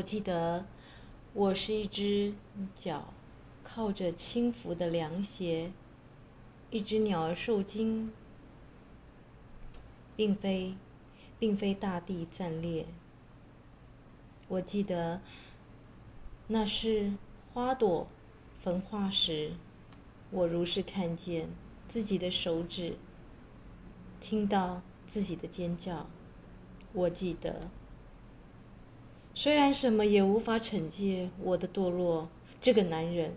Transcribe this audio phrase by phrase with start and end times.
[0.00, 0.64] 我记得，
[1.34, 2.32] 我是一只
[2.74, 3.12] 脚
[3.62, 5.72] 靠着轻浮的凉鞋，
[6.70, 8.10] 一只鸟儿受惊，
[10.16, 10.74] 并非，
[11.38, 12.86] 并非大地暂裂。
[14.48, 15.20] 我记得，
[16.46, 17.12] 那是
[17.52, 18.08] 花朵
[18.62, 19.52] 焚化时，
[20.30, 21.50] 我如是看见
[21.90, 22.96] 自己的手指，
[24.18, 26.06] 听到自己的尖叫。
[26.94, 27.68] 我记得，
[29.42, 32.28] 虽然什么也无法惩戒我的堕落，
[32.60, 33.32] 这个男人，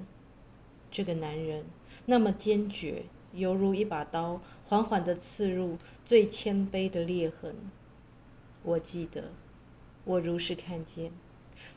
[0.91, 1.63] 这个男人
[2.05, 7.55] 那么坚决，犹如一把刀，缓缓地刺入最谦卑的裂痕。
[8.63, 9.31] 我记得，
[10.03, 11.09] 我如是看见，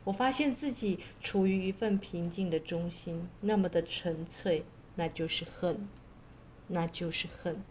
[0.02, 4.64] 我发现自己处于一份平静的中心，那么的纯粹，
[4.96, 5.88] 那就是恨，
[6.66, 7.62] 那就是恨，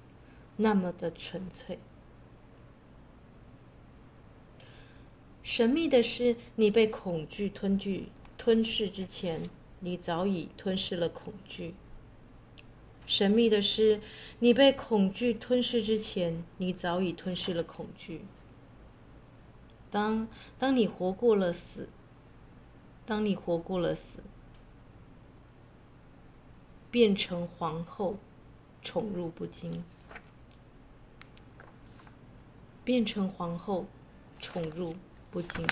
[0.55, 1.77] 那么的纯粹。
[5.45, 9.47] 神秘的是，你被恐惧吞拒、吞噬之前，
[9.79, 11.75] 你早已吞噬了恐惧。
[13.05, 14.01] 神秘的是，
[14.39, 18.21] 你被恐惧吞噬之前，你早已吞噬了恐惧。
[19.91, 21.89] 当当你活过了死，
[23.05, 24.23] 当你活过了死，
[26.89, 28.17] 变成皇后，
[28.81, 29.83] 宠辱不惊。
[32.83, 33.85] 变成皇后，
[34.39, 34.95] 宠辱。
[35.35, 35.41] 不。
[35.41, 35.67] 精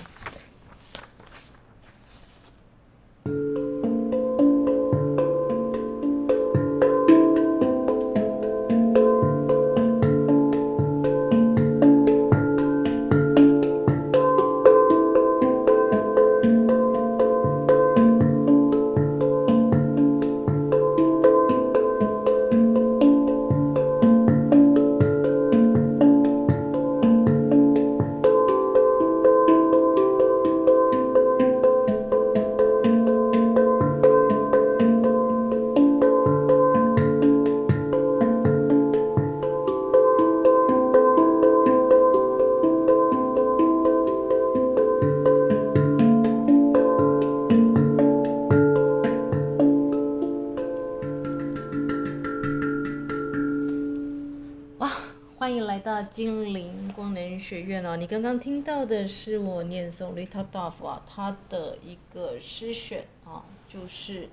[57.54, 64.28] 学院哦，你刚刚听到的是我念诵 Lita Dove 啊，他的一个诗选啊，就是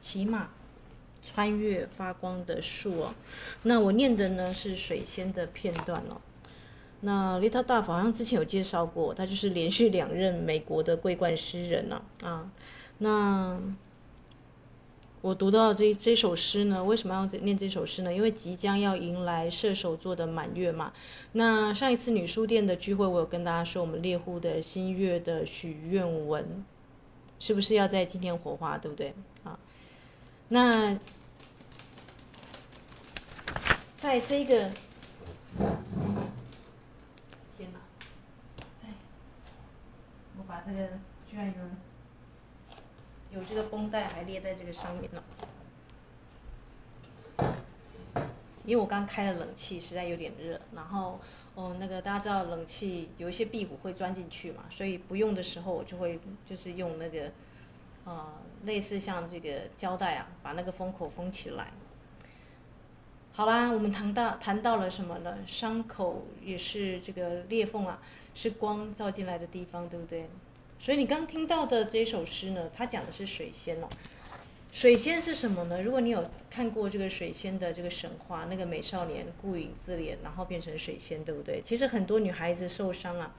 [0.00, 0.48] 骑马
[1.22, 3.14] 穿越发光的树哦。
[3.62, 6.20] 那我念的呢是水仙的片段哦。
[7.02, 12.50] 那 Lita Dove 好像之前有介绍过，他就是连续两任美国的桂冠诗人呢啊。
[12.98, 13.60] 那
[15.22, 18.12] 我读到这这首诗呢，为什么要念这首诗呢？
[18.12, 20.92] 因为即将要迎来射手座的满月嘛。
[21.30, 26.64] 那上一次女书店的聚会，我有跟大家说，我们猎户的新月的许愿文，
[27.38, 29.14] 是不是要在今天火化，对不对？
[29.44, 29.56] 啊，
[30.48, 30.98] 那
[33.96, 34.72] 在这个，
[37.56, 37.78] 天哪，
[38.84, 38.88] 哎，
[40.36, 40.88] 我把这个
[41.30, 41.54] 居然有。
[43.34, 45.22] 有这个绷带还列在这个上面呢，
[48.64, 50.60] 因为我刚开了冷气，实在有点热。
[50.74, 51.18] 然后，
[51.54, 57.32] 哦，那个大家知道冷气有一些壁虎会钻进去嘛，所以不用的时候我就会就是用那个，
[58.04, 58.32] 呃，
[58.64, 61.68] 类似像这个胶带啊，把那个封口封起来。
[63.32, 65.38] 好啦，我们谈到谈到了什么呢？
[65.46, 67.98] 伤口也是这个裂缝啊，
[68.34, 70.28] 是光照进来的地方，对不对？
[70.82, 73.88] 所以你刚听到的这首诗呢，它讲的是水仙哦。
[74.72, 75.80] 水仙是什么呢？
[75.80, 81.62] 如果你有看过这个水仙的这个神话，那个美少年顾影自怜，然后变成水仙，对不对？
[81.64, 83.32] 其实很多女孩子受伤啊，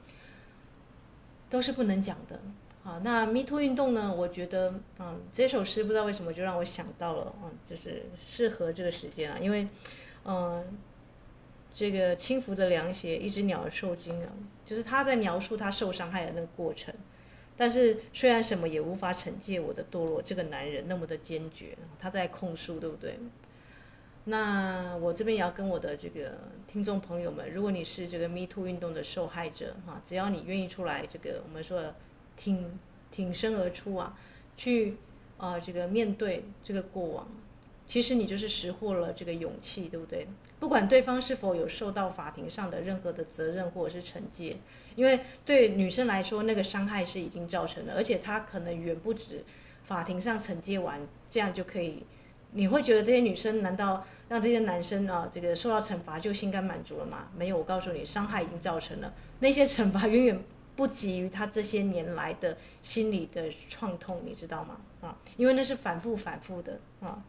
[1.50, 2.40] 都是不能讲的。
[2.82, 4.10] 好，那 Me Too 运动呢？
[4.16, 9.68] 我觉得，嗯，这首诗不知道为什么就让我想到了，嗯，就是适合这个时间啊，因为，
[10.24, 10.64] 嗯，
[11.74, 14.32] 这个轻浮的凉鞋，一只鸟受惊啊，
[14.64, 16.94] 就是他在描述他受伤害的那个过程。
[17.56, 23.16] 但是，虽然什么也无法惩戒我的堕落，这个男人那么的坚决，他在控诉，对不对？
[24.24, 26.32] 那我这边也要跟我的这个
[26.66, 31.94] 听众朋友们，如果你是这个 Me Too 运动的受害者哈，只要你愿意出来，这个我们说
[32.36, 32.78] 挺
[33.10, 34.18] 挺身而出啊，
[34.56, 34.96] 去
[35.36, 37.28] 啊、这个面对这个过往，
[37.86, 40.26] 其实你就是识获了这个勇气，对不对？
[40.58, 44.56] 不管对方是否有受到法庭上的任何的责任或者是惩戒。
[44.94, 49.44] 因为对女生来说，那个伤害是已经造成了，而且她可能远不止
[49.84, 52.02] 法庭上惩戒完这样就可以
[52.52, 57.28] 你会觉得这些女生难道让这些男生啊这个受到惩罚就心甘满足了吗？
[57.36, 60.40] 没有，我告诉你，伤害已经造成了，那些惩罚远远
[60.76, 64.76] 不及于他这些年来的心理的创痛，你知道吗？
[65.02, 67.22] 啊，因为那是反复反复的啊，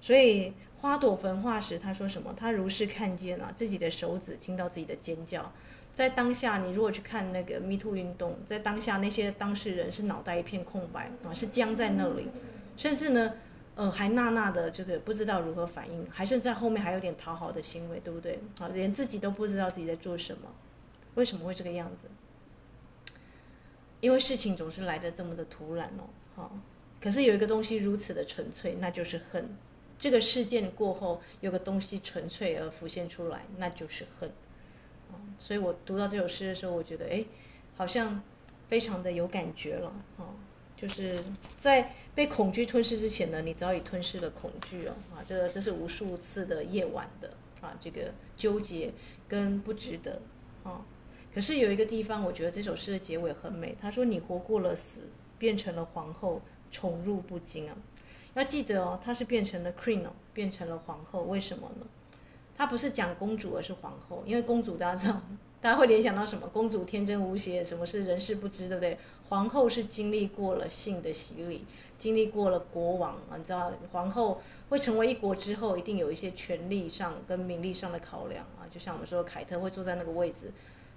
[0.00, 2.32] 所以花朵焚化时，他说什么？
[2.36, 5.50] 他如是看见啊自己的手指，听到自己的尖叫。
[5.98, 12.28] 在当下，你如果去看那个 Me Too 运动，在当下那些当事人是脑袋一片空白啊，是僵在那里，
[12.76, 13.34] 甚至呢，
[13.74, 18.38] 呃，还娜娜的这个不知道如何反应，还是在后面还有点讨好的行为，对不对？
[18.60, 20.48] 啊，连自己都不知道自己在做什么，
[21.16, 22.08] 为什么会这个样子？
[24.00, 26.06] 因为事情总是来得这么的突然哦，
[26.36, 26.56] 好，
[27.02, 29.48] 可是有一个东西如此的纯粹，那就是恨。
[29.98, 34.30] 这个事件过后，有个东西纯粹而浮现出来，那就是恨。
[35.38, 37.24] 所以我读到这首诗的时候，我觉得哎，
[37.76, 38.20] 好像
[38.68, 40.34] 非常的有感觉了啊！
[40.76, 41.22] 就是
[41.58, 45.22] 在被恐惧吞噬之前呢，你早已吞噬了恐惧哦啊！
[45.26, 48.92] 这这是无数次的夜晚的啊，这个纠结
[49.26, 50.20] 跟不值得
[50.64, 50.84] 啊。
[51.34, 53.76] 可是有一个地方，我觉得这首诗的结尾很美。
[53.80, 55.02] 他说：“你活过了死，
[55.38, 57.76] 变成了皇后，宠辱不惊啊！”
[58.34, 61.86] 要记得哦，她是变成了 queen 哦，变成了皇后，为什么呢？
[62.58, 64.24] 她不是讲公主，而是皇后。
[64.26, 65.22] 因为公主大家知道，
[65.60, 66.44] 大家会联想到什么？
[66.48, 68.98] 公主天真无邪，什么是人事不知，对不对？
[69.28, 71.64] 皇后是经历过了性的洗礼，
[72.00, 78.66] 经历过了国王，你知道，皇后会成为一国之后，一定有一些权力上跟名利上的考量啊。
[78.68, 80.50] 就像我们说，凯特会坐在那个位置，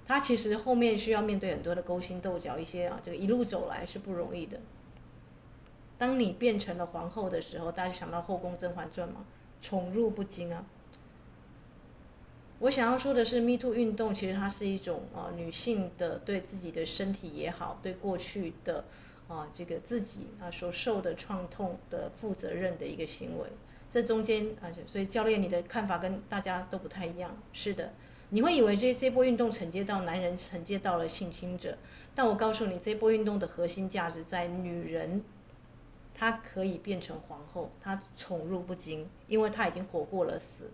[0.08, 4.60] 她其实后面需要面对很多的勾心斗角，一些啊，这个一路走来是不容易的。
[6.00, 9.24] 当你变成了皇后的时候，大家想到《后宫甄嬛传》吗？
[9.62, 10.66] 宠辱不惊啊。
[12.62, 18.86] 我想要说的是，Me Too 运动其实它是一种啊女性的对自己的身体也好，对过去的
[19.28, 23.48] 啊这个自己啊所受的创痛的负责任的一个行为。
[23.90, 27.36] 这中间啊，所以教练你的看法跟大家都不太一样。
[27.52, 27.94] 是的，
[28.30, 31.76] 你会以为这这波运动承接到男人，承接到了性侵者，
[32.14, 35.24] 但我告诉你，这波运动的核心价值在女人，
[36.14, 40.70] 她可以变成皇后，她宠辱不惊，因为她已经活过了死。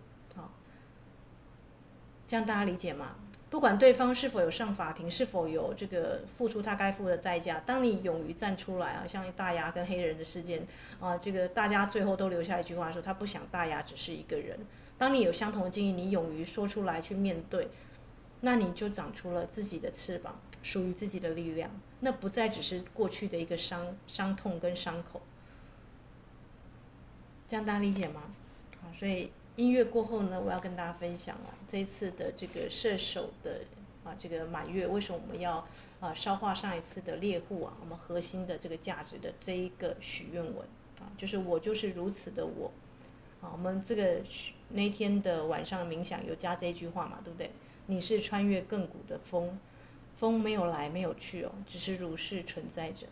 [2.28, 3.16] 这样大家理解吗？
[3.50, 10.68] 不管对方是否有上法庭，是否有这个付出他该付的代价，当你勇于站出来啊，像大牙跟黑人的事件
[11.00, 14.60] 啊，这个大家最后都留下一句话说，他不想大牙只是一个人。
[14.98, 17.70] 当你有相同的经历，你勇于说出来去面对，
[18.42, 21.72] 那你就长出了自己的翅膀，属于自己的力量。
[22.02, 25.22] 那不再只是过去的一个伤伤痛跟伤口。
[27.48, 28.24] 这样大家理解吗？
[28.82, 29.32] 好，所以。
[29.58, 33.62] 音乐过后呢，我要跟大家分享啊，这一次的这个射手的
[34.04, 35.68] 啊这个满月，为什么我们要
[36.00, 40.58] 啊烧化上一次的猎户啊，我们核心的这个价值的这一个许愿文
[41.00, 42.72] 啊，就是我就是如此的我，
[43.42, 44.22] 啊，我们这个
[44.70, 47.50] 那天的晚上冥想有加这一句话嘛，对不对？
[47.88, 49.58] 你是穿越亘古的风，
[50.18, 53.08] 风没有来没有去哦，只是如是存在着。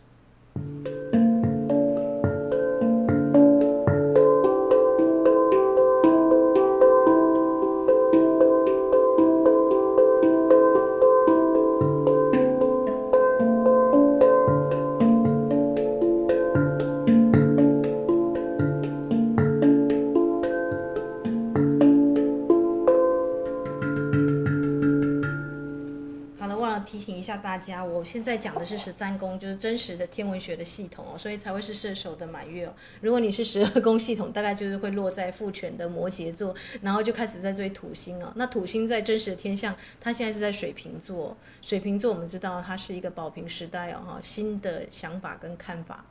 [27.56, 32.74] 大家，我现在讲的是十三宫，就是真实的天文学的系统哦，所以才会是射手的满月哦。
[33.00, 38.30] 如果你是十二宫系统，大概就是会落在父权的摩羯座，然后就开始在追土星哦。
[38.36, 41.34] 那土星在真实的天象，它现在是在水瓶座。
[41.62, 46.04] 水瓶座我们知道它是一个宝瓶时代哦，哈，新的想法跟看法。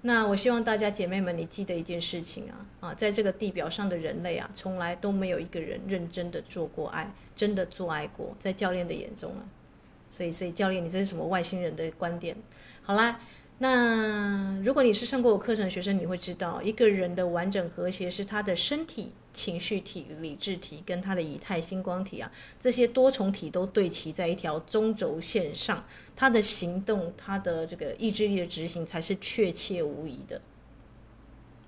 [0.00, 9.44] 那我希望大家姐妹们，你记得一件事情啊啊，在这个地表上的人类啊，从来都没有一个人认真的做过爱，真的做爱过，在教练的眼中啊。
[10.14, 12.36] 所以，所以教练，你这是什么外星人的观点？
[12.82, 13.18] 好啦，
[13.58, 22.30] 那如果你是上过我课程的学生，你会知道，一个人的完整和谐是他的身体、情绪体、理智体跟他的以太星光体啊，
[22.60, 30.40] 这些多重体都对齐在一条中轴线上，他的行动、他的这个意志力的执行才是确切无疑的。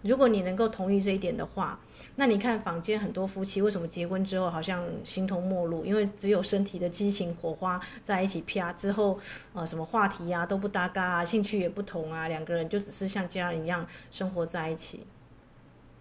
[0.06, 1.78] 如果你能够同意这一点的话，
[2.16, 5.84] 那你看坊间很多夫妻为什么结婚之后好像形同陌路？
[5.84, 9.18] 因为只有身体的激情火花在一起啪之后，
[9.52, 15.00] 呃，什么话题啊都不搭嘎啊，兴趣也不同啊，两个人就只是像家人一样生活在一起，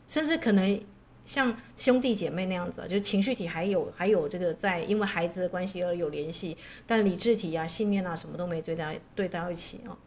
[0.07, 0.79] 甚至可能
[1.25, 9.97] 像兄弟姐妹那样子啊，就情绪体还有还有这个在因为孩子的关系而有联系，但理智体啊、信念啊什么都没对在对到一起啊。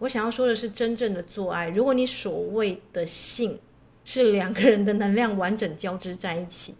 [0.00, 3.56] 我想要说的是，真正的做爱，如果你所谓的性
[4.04, 6.74] 是两个人的能量完整交织在一起。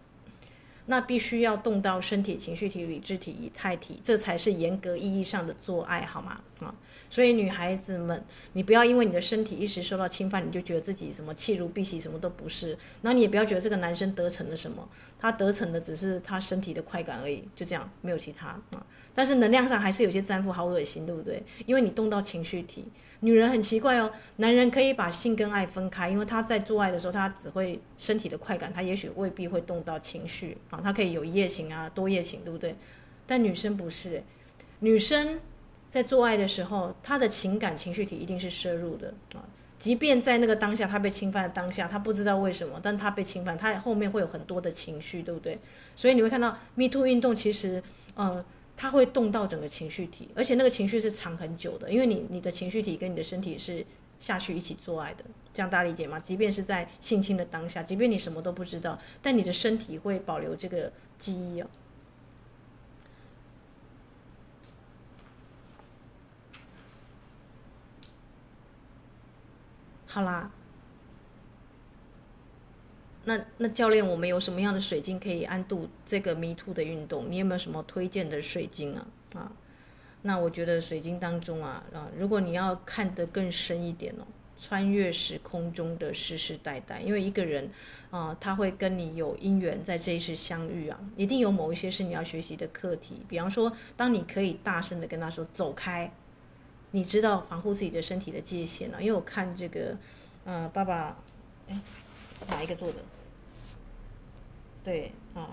[0.87, 6.41] 那必须要动到身体、情绪体、理智体、以太体，这才是严格意义上的做爱，好吗？
[6.59, 6.75] 啊，
[7.11, 12.79] 所以女孩子们，你不要因为你的身体一时受到侵犯，你就觉得自己什么气如敝屣，什么都不是。
[13.03, 14.89] 那你也不要觉得这个男生得逞了什么，
[15.19, 18.87] 他得逞的只是他身体的快感而已，就这样，没有其他啊。
[19.13, 21.43] 但是能量上还是有些沾附，好恶心，对不对？
[21.67, 22.85] 因为你动到情绪体。
[23.23, 32.75] 女人很奇怪哦，男人可以把性跟爱分开，因为他在做爱的时候，他只会身体的快感，他也许未必会动到情绪啊，他可以有一夜情啊、多夜情，对不对？
[33.27, 34.23] 但女生不是，
[34.79, 35.39] 女生
[35.91, 39.45] 在做爱的时候，他的情感情绪体一定是摄入的啊，
[39.79, 45.59] 即便在那个当下，他被侵犯的当下，他不知道为什么，但他被侵犯，他后面会有很多的情绪，对不对？
[45.95, 47.83] 所以你会看到 Me Too 运动，其实
[48.15, 48.43] 呃。
[48.77, 53.85] 他会动到整个情绪体，而且那个情绪是长很久的，因为你你的情绪体跟你的身体是
[54.19, 56.19] 下去一起做爱的，这样大家理解吗？
[56.19, 61.67] 即便是在性侵的当下，即便你什么都不知道，但你的身体会保留这个记忆哦。
[70.11, 70.51] 好啦。
[73.25, 77.31] 那那教练，我们有什么样的水晶可以安度这个 Me Too 的运动？
[77.31, 79.07] 你有没有什么推荐的水晶啊？
[79.35, 79.53] 啊，
[80.23, 84.27] 那我觉得水晶当中啊啊，如果你要看得更深一点哦，
[84.59, 87.71] 穿越时空中的世世代代，因为一个人
[88.11, 93.23] 啊，他会跟你有因缘在这一世相遇啊，一定有某一些是你要学习的课题。
[93.29, 96.11] 比方说，当你可以大声的跟他说走开，
[96.93, 99.01] 你知道防护自己的身体的界限了。
[99.01, 99.97] 因为我看这个，
[100.45, 101.17] 呃，爸爸，
[101.69, 101.79] 哎。
[102.49, 102.95] 哪一个做的？
[104.83, 105.51] 对啊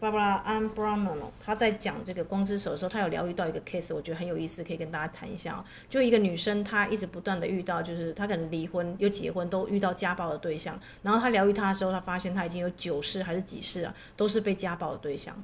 [0.00, 5.64] ，Barbara Ann Browner 他在讲这个光之手的时候，他有疗愈到一个 case，我觉得很有意思，可以跟大家谈一下哦。
[5.90, 10.78] 就一个女生，她一直不断的遇到，就是她可能离婚又结婚，都遇到家暴的对象。
[11.02, 15.36] 然后她疗愈她的时候，她发现她已经有九世还是几世啊，都是被家暴的对象。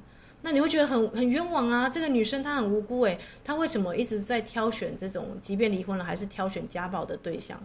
[0.43, 1.87] 那你会觉得很很冤枉啊？
[1.87, 7.61] 这个女生她很无辜诶，她为什么一直在挑选这种，即便离婚了还是挑选家暴的对象？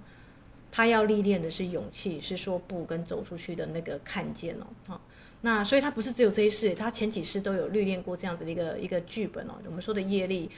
[0.70, 5.00] 她要历练的是勇气，是说不跟走出去的那个看见哦，好，
[5.40, 9.54] 那所以她不是只有这一世，她前几世都有历练过这样子的一个一个剧本哦。
[9.64, 10.50] 我们说的业力，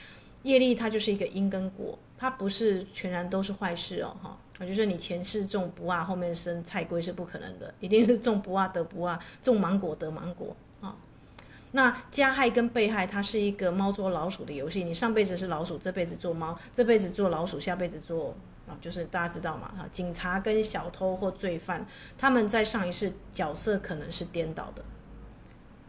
[0.43, 10.57] 业力它就是一个因跟果，它不是全然都是坏事哦，哈，就是你前世种不啊，后面生菜龟是不可能的，一定是种不啊得不啊，种芒果得芒果。
[11.73, 18.37] 那加害跟被害，它是一个猫捉老鼠的游戏，你上辈子是老鼠，这辈子做猫，这辈子做老鼠，下辈子做。
[18.69, 21.87] 啊，就是大家知道嘛，哈，警察跟小偷或罪犯，
[22.19, 24.85] 他们在上一世角色可能是颠倒的，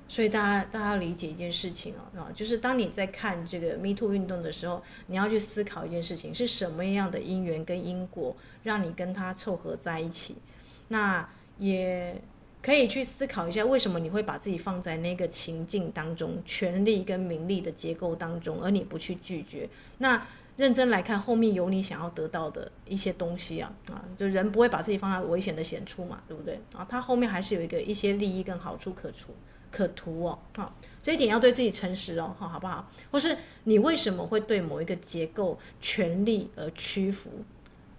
[0.08, 8.34] 所以大家大家要理解一件事情哦，啊，就是当你在看这个 Me Too 运动的时候，你要去思考一件事情，是什么样的因缘跟因果
[8.64, 10.38] 让你跟他凑合在一起？
[10.88, 12.22] 那也
[12.62, 19.70] 可以去思考一下，为什么你会把自己放在那个情境当中，权力跟名利的结构当中，而你不去拒绝？
[20.00, 24.04] 那认真来看，后面有你想要得到的一些东西啊啊！
[24.18, 26.86] 就人不会把自己放在危险的险处嘛，对不对啊？
[26.90, 29.34] 他后面还是有一个一些利益跟好处可图
[29.72, 32.92] 可图哦，啊，这一点要对自己诚实哦，好，好不好？
[33.10, 37.30] 或是你为什么会对某一个结构、权力而屈服？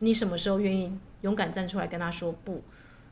[0.00, 2.62] 你什么时候愿意勇敢站出来跟他说不？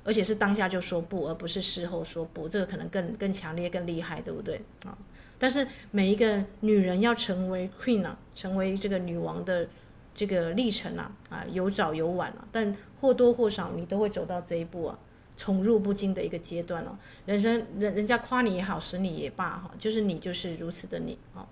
[0.08, 4.96] 而且是当下就说不，而不是事后说不，这个可能更更强烈、更厉害，对不对啊？
[5.38, 9.68] 但是每一个女人要成为 queen 啊，成为这个女王的
[10.14, 14.98] 这个历程啊，啊，有早有晚啊，但或多或少你都会走到这一步啊，
[15.36, 16.96] 宠辱不惊的一个阶段哦。
[17.26, 21.46] 人生人人家夸你也好，使你也罢哈，就是你就是如此的你啊。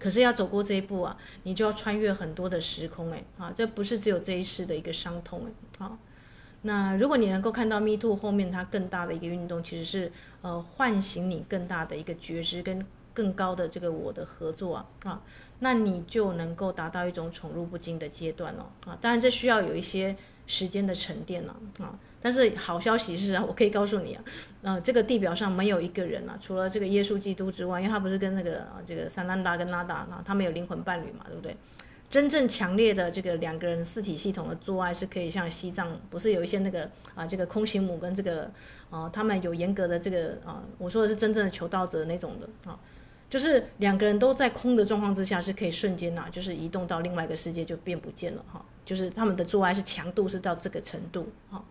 [0.00, 5.96] 可是要走过这一步啊，你就要穿越很多的时空哎啊，这不是只有这一世的一个伤痛哎啊。
[6.62, 10.12] 那如果你能够看到 Me Too 后面它更大的一个运动，其实是
[10.42, 15.22] 呃唤醒你更大的一个觉知跟更高的这个我的合作啊啊，
[15.60, 18.96] 那你就能够达到一种宠辱不惊的阶段了啊。
[19.00, 20.14] 当然这需要有一些
[20.46, 21.98] 时间的沉淀了啊。
[22.22, 24.22] 但是好消息是啊，我可以告诉你啊，
[24.60, 31.56] 呃，这个地表上没有一个人啊，除了这个耶稣基督之外，因为他不是跟那个啊这个萨兰达跟拉达啊，他们有灵魂伴侣嘛，对不对？
[32.10, 38.50] 真正强烈的这个两个人四体系统的做爱是可以像西藏，不是有一些那个啊，这个空行母跟这个
[38.90, 42.76] 啊，他们有严格的这个啊，我说的是真正的求道者那种的啊，
[43.30, 51.64] 就是两个人都在空的状况之下是可以瞬间呐，就是移动到另外一个世界就变不见了哈，就是他们的做爱是强度是到这个程度哈。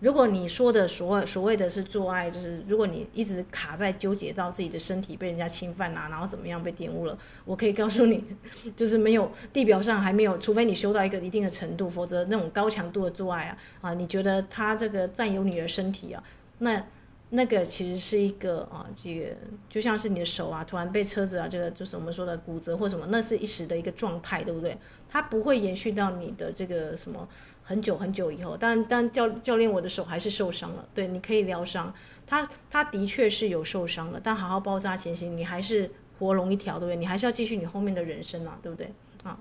[0.00, 8.22] 如果你说的所谓所谓的是做爱，就是如果你一直卡在纠结到自己的身体被人家侵犯啊，然后怎么样被玷污了，我可以告诉你，
[8.76, 16.22] 就是没有地表上还没有，除非你修到一个一定的程度，否则那种高强度的做爱啊啊，你觉得他这个占有你的身体啊，
[16.58, 16.86] 那
[17.30, 19.26] 那个其实是一个啊，这个
[19.68, 24.78] 就像是你的手啊，突然被车子啊，这个就是我们说的骨折或什么，那是一时的一个状态，对不对？
[25.10, 27.28] 它不会延续到你的这个什么。
[27.68, 30.88] 很久很久以后，但但教教练，我的手还是受伤了。
[30.94, 31.92] 对，你可以疗伤。
[32.26, 36.96] 他他的确是有受伤了，但好好包扎前行，你还是活龙一条，对不对？
[36.96, 38.90] 你还是要继续你后面的人生啊，对不对？
[39.22, 39.38] 啊，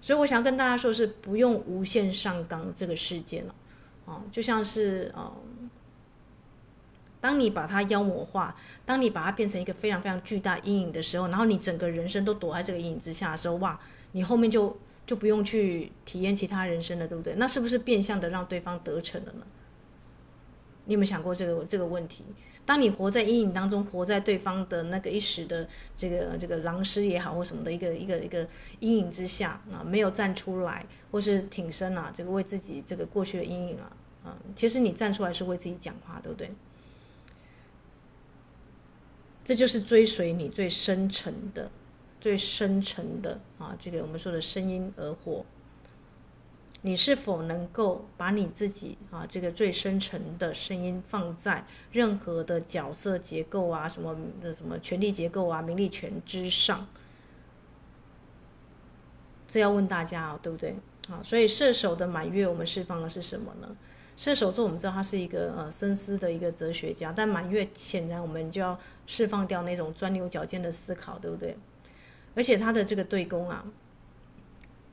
[0.00, 3.54] 所以我想跟大家说，是不用无限上纲这个事件了。
[4.06, 5.32] 啊，就像是嗯、啊，
[7.20, 8.54] 当你把它妖魔化，
[8.84, 13.76] 当你把它变成一个非常非常巨大阴影的时候，然后你整个人生都躲在这个阴影之下的时候，哇，
[14.12, 14.76] 你后面就。
[15.06, 17.34] 就不用去体验其他人生了，对不对？
[17.36, 19.46] 那是不是变相的让对方得逞了呢？
[20.86, 22.24] 你有没有想过这个这个问题？
[22.66, 28.48] 当你活在阴影当中，活在对方的那个一时的这个这个狼师也好，或什么的一个一个一个
[28.80, 33.92] 阴影之下啊，没有站出来，或是挺身啊，这个为自己这个过去的阴影啊，
[34.24, 36.50] 啊，其实你站出来是为自己讲话，对不对？
[39.44, 41.70] 这就是追随你最深沉的。
[42.24, 45.44] 最深沉的啊，这个我们说的声音而活，
[46.80, 56.86] 你是否能够把你自己啊这个最深沉的声音放在任何的角色结构啊，什么的什么权力结构啊、名利权之上？
[59.46, 60.74] 这要问大家哦，对不对？
[61.10, 63.76] 啊，所以射手的满月，我们释放的是什么呢？
[64.16, 71.54] 射手座我们知道他是一个呃深思的一个哲学家，但满月显然我们就要释放掉那种钻牛角尖的思考，对不对？
[72.34, 73.64] 而且他的这个对宫啊，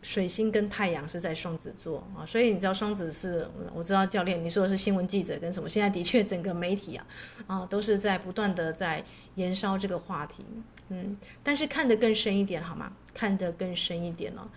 [0.01, 5.69] 水星跟太阳是在双子座啊，所以你知道双子是，我知道教练你说的是新闻记者跟什么？
[5.69, 7.05] 现在的确整个媒体啊
[7.47, 9.03] 啊都是在不断的在
[9.35, 10.43] 延烧这个话题，
[10.89, 12.93] 嗯，但是看得更深一点好吗？
[13.13, 14.47] 看得更深一点哦。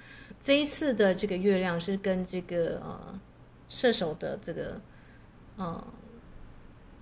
[0.43, 3.21] 这一次的这个月亮是跟这个呃
[3.69, 4.81] 射手的这个
[5.57, 5.85] 呃。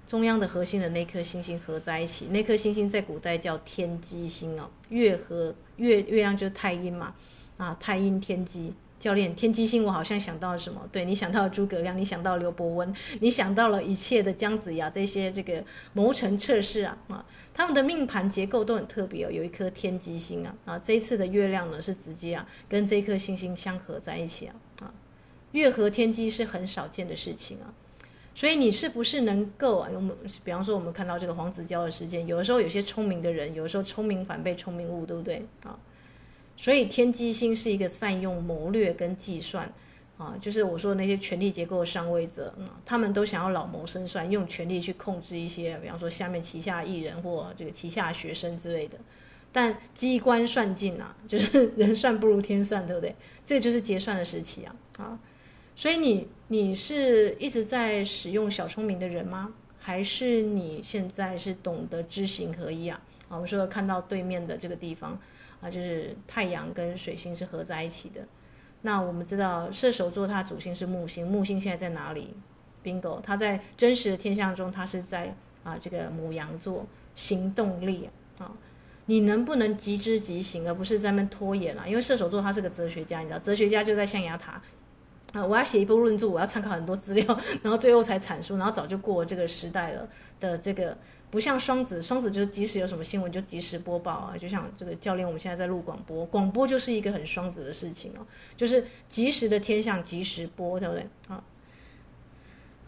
[0.04, 4.68] 中央的核心的那颗星星合在一起，那颗星星在古代叫天机星哦。
[4.90, 7.14] 月和月月亮就是太阴嘛，
[7.56, 8.72] 啊，太阴天机。
[8.98, 10.88] 教练，天机星我好像想到了什么？
[10.92, 24.94] 对，你想到了诸葛亮，你想到刘伯温，你想到了一切的姜子牙这些这个谋臣策士啊啊，他们的命盘结构都很特别哦，有一颗天机星啊啊，这一次的月亮呢是直接啊跟这颗星星相合在一起啊啊，
[25.50, 27.74] 月合天机是很少见的事情啊。
[28.34, 29.90] 所以你是不是能够啊？
[29.94, 35.78] 我们比方说，我们看到这个黄子佼的事件，有的时候有些聪明的人，有的时候聪明反被聪明误，对不对啊？
[36.56, 39.70] 所以天机星是一个善用谋略跟计算
[40.16, 48.98] 啊，就是我说的那些权力结构的上位者，啊，他们都想要老谋深算，用权力去控制一些，比方说下面旗下艺人或这个旗下学生之类的。
[49.54, 53.14] 但机关算尽啊，就是人算不如天算，对不对？
[53.44, 55.18] 这就是结算的时期啊啊！
[55.74, 59.52] 所以你你是一直在使用小聪明的人吗？
[59.78, 63.00] 还是你现在是懂得知行合一啊？
[63.28, 65.18] 啊，我们说看到对面的这个地方
[65.60, 68.20] 啊，就是太阳跟水星是合在一起的。
[68.82, 72.34] 那我们知道射手座它主星是木星，木星现在在哪里
[72.84, 78.08] ？Bingo，它在真实的天象中，它是在啊这个母羊座，行动力
[78.38, 78.52] 啊，
[79.06, 81.88] 你能不能即知即行，而不是在那拖延啊？
[81.88, 84.62] 因为射手座他是个哲学家，你知道，哲学家就在象牙塔。
[85.32, 87.24] 啊，我要写一部论著，我要参考很多资料，
[87.62, 90.96] 然后最后才阐述，然后早就过了这个时代了的这个，
[91.30, 101.06] 不像双子，双子就是即使有什么新闻就及时播报啊，就像这个教练，我们现在在录广播，广播就是一个很双子的事情哦，就是及时的天象及时播，对不对？
[101.28, 101.42] 啊。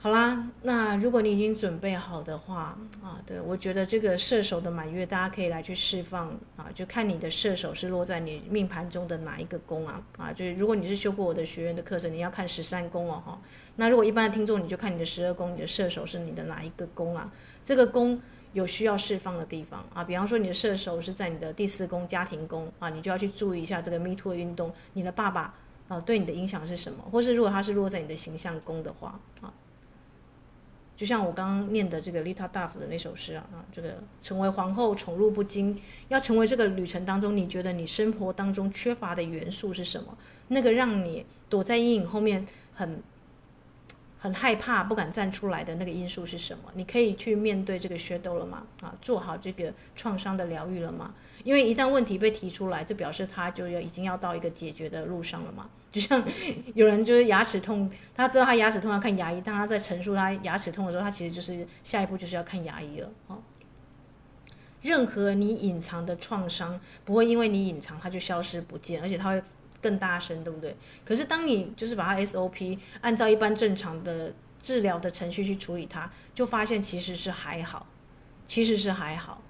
[0.05, 13.41] 好啦，那如果你已经准备好的话啊，对，我觉得这个射手的满月，大家可以来去释放啊，就看你的射手是落在你命盘中的哪一个宫啊啊，就是如果你是修过我的学员的课程，你要看十三宫哦哈。
[13.77, 17.33] 那如果一般的听众，你就看你的十二宫，你的射手是你的哪一个宫啊？
[17.65, 18.21] 这个宫
[18.53, 25.55] 有需要释放的地方啊，比方说你的射手是在你的第四宫家庭宫啊，你就要去注意一下这个 Me Too 运动，你的爸爸
[25.89, 27.03] 啊对你的影响是什么？
[27.11, 29.51] 或是如果他是落在你的形象宫的话啊。
[30.97, 40.17] 就像我刚刚念的这个 Lita Duff 的那首诗啊啊，这个成为皇后宠辱不惊，要成为这个旅程当中，你觉得你生活当中缺乏的元素是什么？
[40.49, 43.03] 那个让你躲在阴影后面很
[44.19, 46.71] 很害怕不敢站出来的那个因素是什么？
[46.75, 48.67] 你可以去面对这个 shadow 了吗？
[48.81, 51.15] 啊，做好这个创伤的疗愈了吗？
[51.43, 55.69] 因为一旦问题被提出来，就表示他就要已经要到一个解决的路上了嘛。
[55.95, 56.21] 就像
[56.75, 63.39] 有人就是牙齿痛，他知道他牙齿痛要看牙医，当他在陈述他牙齿痛的时候，他其实就是下一步就是要看牙医了啊。
[64.83, 69.41] 任何你隐藏的创伤不会因为你隐藏它就消失不见，而且它会
[69.81, 70.75] 更大声，对不对？
[71.05, 77.87] 可是当你就是把它 SOP 按照一般正常的治疗的程序去处理它，就发现其实是还好，
[78.49, 79.41] 其实是还好。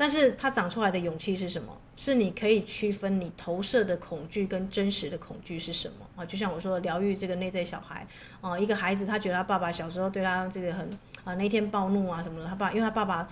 [0.00, 1.76] 但是它长出来的勇气是什么？
[1.94, 6.24] 是你可以区分你投射的恐惧跟真实的恐惧是什么啊？
[6.24, 8.06] 就像我说疗愈这个内在小孩
[8.40, 10.88] 啊，一个孩子他觉得他爸爸小时候对他这个很
[11.22, 13.28] 啊那天暴怒啊什么的，他爸因为他爸爸。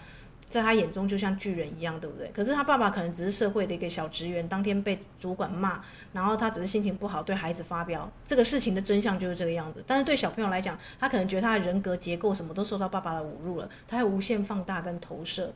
[0.50, 2.26] 在他眼中就像巨人一样，对不对？
[2.32, 8.10] 可是他爸爸可能只是社会的一个小职员，当天被主管骂，然后他只是心情不好，对孩子发飙。
[8.24, 9.84] 这个事情的真相就是这个样子。
[9.86, 15.52] 但是对小朋友来讲，他可能觉得他的人格结构什么都受到爸爸的侮辱了，他会无限放大跟投射。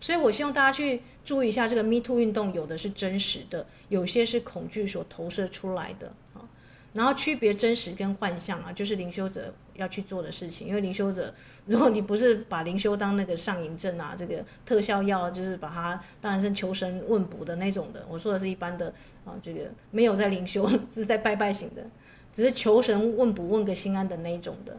[0.00, 6.40] 所以我希望大家去注意一下，这个 Me Too 运动有的是真实的，有些是恐惧所投射出来的啊。
[6.92, 10.66] 然后区别真实跟幻象啊，就是灵修者要去做的事情。
[10.66, 11.32] 因为灵修者，
[11.66, 18.04] 如果你不是把灵修当那个上瘾症啊，这个特效药，就是把它当然是求神问卜的那种的。
[18.08, 18.92] 我说的是一般的
[19.24, 21.86] 啊，这个没有在灵修， 是在拜拜型的，
[22.34, 24.76] 只是求神问卜问个心安的那种的。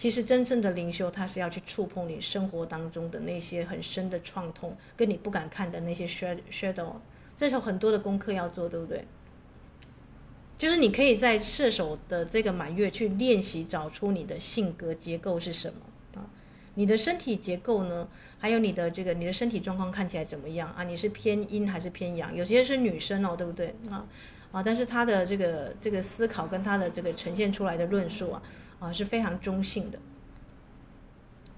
[0.00, 6.94] 其实真正的灵修，它是要去触碰你生活当中的那些很深的创痛，跟你不敢看的那些 shadow，
[7.36, 9.04] 这时候很多的功课要做，对不对？
[10.58, 15.80] 就是你可以在射手的这个满月去练习找出你的性格结构是什么
[16.18, 16.24] 啊？
[16.76, 18.08] 你的身体结构呢？
[18.38, 20.82] 还有你的这个你的身体状况看起来怎么样啊？
[20.82, 22.34] 你是偏阴还是偏阳？
[22.34, 24.06] 有些是女生哦，对不对啊？
[24.50, 28.42] 啊，但是他的这个这个思考跟他的这个呈现出来的论述啊
[28.80, 29.98] 啊是非常中性的。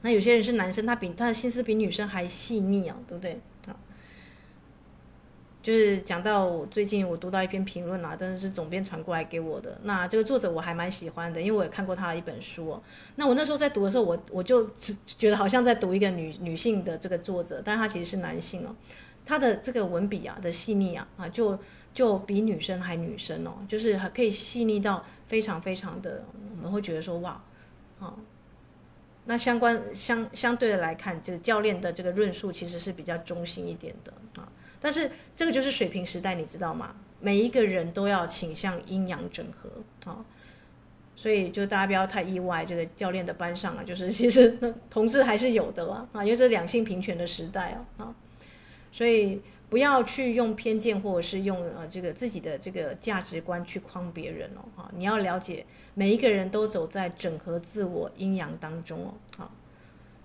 [0.02, 3.40] 那有些人是男生，他比他的心思比女生还细腻啊，对不对？
[3.66, 3.72] 啊
[5.62, 9.78] 就是讲到我最近我读到一篇评论啊，真的是总编传过来给我的。
[9.84, 12.82] 那这个作者我还蛮喜欢的，因为我也看过他的一本书哦。
[13.14, 18.74] 那我那时候在读的时候，我我就只觉得好像在读一个女女性的这个作者，但他其实是男性哦。
[19.24, 21.56] 他的这个文笔啊的细腻啊啊，就
[21.94, 26.24] 就比女生还女生哦，就是还可以细腻到非常非常的，
[26.56, 27.42] 我们会觉得说哇，
[28.00, 28.14] 啊，
[29.26, 34.48] 那相关相相对的来看，这个教练的这个论述其实是比较中性一点的啊。
[34.80, 36.94] 但是这个就是水平时代，你知道吗？
[37.20, 39.70] 每一个人都要倾向阴阳整合
[40.10, 40.24] 啊、
[41.14, 44.58] 所以就大家不要太意外，这个教练的班上啊，就是其实
[44.90, 48.14] 同志还是有的啦啊，因为这是两性平权的时代啊啊，
[48.90, 49.40] 所以
[49.72, 59.50] 不要去用偏见或者是用呃这个自己的这个价值观去框别人哦哈，你要了解每一个人都走在整合自我阴阳当中哦好。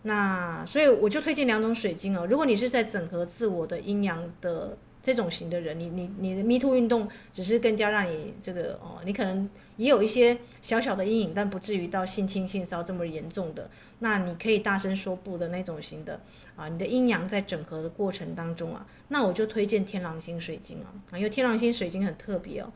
[0.01, 2.27] 那所以我就推荐两种水晶哦。
[2.29, 13.69] 如果你是在整合自我的阴阳的这种型的人，你你你的 Me Too 运动只是更加让你这个哦，你可能也有一些小小的阴影，但不至于到性侵性骚这么严重的。
[13.99, 16.19] 那你可以大声说不的那种型的
[16.57, 22.69] 啊，你的阴阳在整合的过程当中啊，那我就推荐天狼星水晶啊，因为天狼星水晶很特别哦。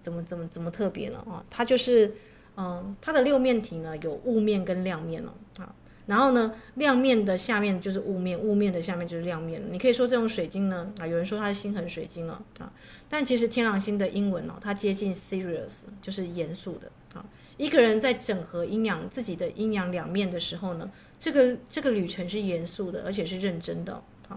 [0.00, 1.18] 怎么怎么怎么特别呢？
[1.30, 2.16] 啊，它就是
[2.56, 5.72] 嗯，它的六面体呢有雾面跟亮面哦啊。
[6.06, 9.62] 然后呢，亮面的下面就是雾面，雾面的下面就是亮面。
[9.70, 12.70] 你可以说这种水晶呢，啊，有人说它是心横水晶了啊，
[13.08, 17.24] 但其实天狼星的英文哦，它接近 serious，就是严肃的啊。
[17.56, 23.94] 一个人在整合阴阳自己的阴阳两面的时候呢，这个这个旅程是严肃的，而且是认真的
[24.28, 24.36] 啊。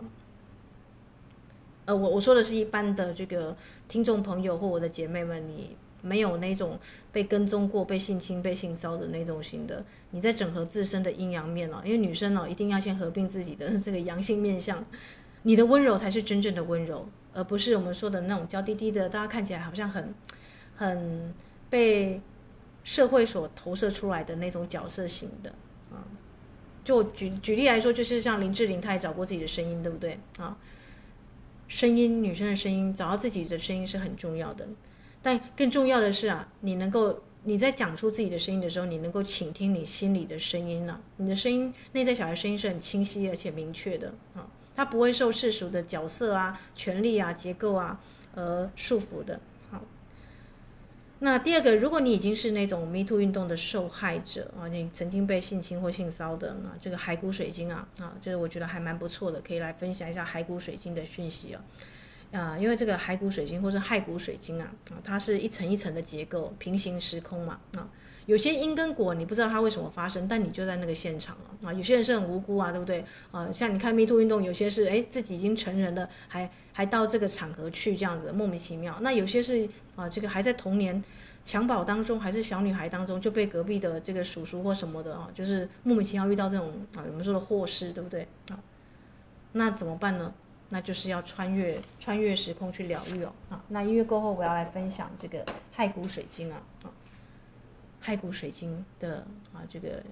[1.85, 5.75] 呃，我我说的是一般的这个听众朋友或我的姐妹们，你。
[6.01, 6.79] 没有那种
[7.11, 14.85] 被跟踪过、被性侵、被性骚的那种型的，你在整合自身的阴阳面哦，因为女生哦一定要先合并自己的这个阳性面相，
[15.43, 20.13] 你的温柔才是真正的温柔，而不是我们说的那种娇滴滴的，大家看起来好像很
[20.75, 21.33] 很
[21.69, 22.21] 被
[22.83, 25.49] 社会所投射出来的那种角色型的
[25.91, 26.05] 啊。
[26.83, 30.57] 就举举例来说，就是像林志玲，她也找过自己的声音，对不对啊？
[31.67, 34.65] 声音，女生的声音，找到自己的声音是很重要的。
[35.27, 41.01] 但更重要的是啊，你能够你在讲出自己的声音的时候，你能够倾听你心里的声音了。
[41.17, 47.99] 你的声音，内在小孩声音是很清晰而且明确的啊，它不会受世俗的角色啊、权力啊、结构啊
[48.35, 49.37] 而束缚的。
[49.69, 49.83] 好，
[51.19, 61.61] 那第二个，如果你已经是那种 Me Too 运动的受害者啊，你曾经被性侵或性骚的啊，这个骸骨水晶啊啊，这个我觉得还蛮不错的，可以来分享一下骸骨水晶的讯息啊。
[62.31, 67.87] 啊，因为这个骸骨水晶或是骸骨水晶啊，啊，它是一层一层的结构，平行时空嘛，啊，
[68.25, 71.73] 有些因跟果你不知道它为什么发生，但你就在那个现场了啊。
[71.73, 73.49] 有些人是很无辜啊，对不对啊？
[73.53, 78.97] 像你看 Me Too 运动，有些是哎自己已经成人了，还还到这个场合去这样子莫名其妙。
[79.01, 81.01] 那有些是啊，这个还在童年
[81.45, 88.59] 襁褓当中，还是小女孩当中就被隔壁的这个叔叔或什么的啊，就是莫名其妙遇到这种啊我们说的祸事，对不对啊？
[89.53, 90.33] 那怎么办呢？
[90.69, 93.33] 那就是要穿越穿越时空去疗愈哦。
[93.49, 96.61] 啊，那音乐过后我要来分享这个骸骨水晶啊。
[96.83, 96.91] 啊，
[98.03, 100.03] 骸骨水晶的啊，这个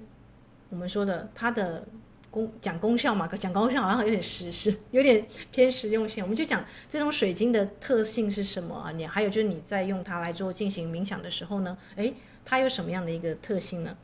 [0.69, 1.85] 我们说的它的
[2.31, 6.23] 功讲功效嘛，讲功效好像有点实实，有点偏实用性。
[6.23, 8.91] 我们就讲这种水晶的特性是什么啊？
[8.91, 12.13] 你还有就是你在用它来做进行冥想的时候呢，诶，
[12.43, 13.95] 它有什么样的一个特性呢？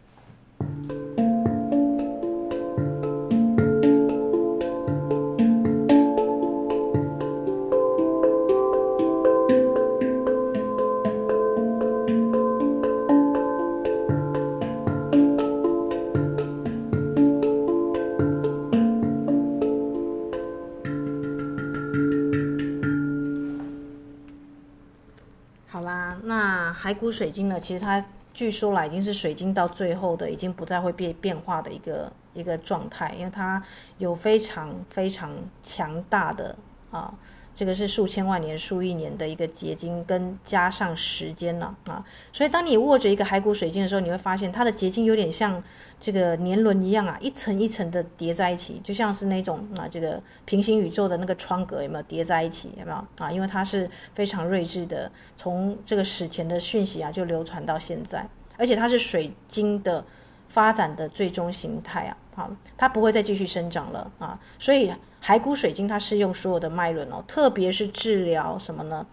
[27.12, 33.62] 水晶呢，其实它据说来已经是水晶到最后的，已经不再会变变化的一个一个状态，因为它
[33.97, 35.30] 有非常非常
[35.62, 36.56] 强大的
[36.91, 37.13] 啊。
[37.53, 45.61] 这个是数千万年、数亿年的一个结晶，跟加上时间了啊，所以当你握着一个骸骨水晶的时候，你会发现它的结晶有点像
[45.99, 52.71] 这个年轮一样啊，一层一层的叠在一起，就像是那种啊，这个平行宇宙的那个窗格有没有叠在一起？
[52.79, 53.31] 有没有啊？
[53.31, 58.25] 因为它是非常睿智的，从这个史前的讯息啊，就流传到现在，
[58.57, 60.03] 而且它是水晶的
[60.47, 64.91] 发展的最终形态啊，好，它不会再继续生长了啊，所以。
[65.23, 69.05] 骸骨水晶它是用所有的脉轮哦，特别是治疗什么呢？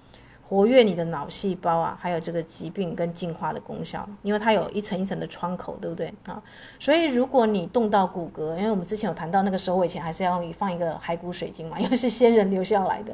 [0.49, 6.43] 活跃你的脑细胞啊，还有这个疾病跟进化的功效，因为它有一层一层的窗口，对不对啊？
[6.79, 13.13] 所以如果你动到骨骼，因为我们之前有谈到那个收尾前还是要放一个骸骨水晶嘛，因为是先人留下来的。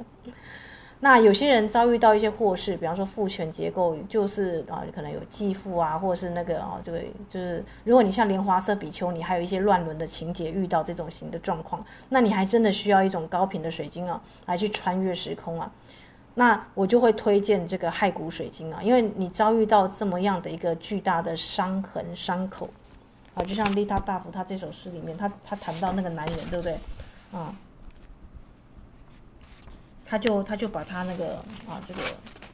[1.05, 15.71] 那有些人遭遇到一些祸事，比方说父权结构，就是啊，可能有继父啊，或者是那个啊，这个就是，如果你像莲华色比丘你，还有一些乱伦的情节，遇到这种型的状况，那你还真的需要一种高频的水晶啊，来去穿越时空啊。
[16.37, 22.71] 那我就会推荐这个骸骨水晶啊，因为你遭遇到这么样的一个巨大的伤痕、伤口
[23.35, 26.79] 啊，就像丽塔大夫他这首诗里面，他他谈到那个男人，对不对
[27.31, 27.55] 啊？
[30.14, 31.35] 他就他就把他那个
[31.68, 32.00] 啊这个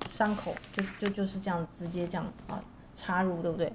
[0.08, 2.58] 伤口就就就是这样直接这样啊
[2.94, 3.70] 插入，对不对？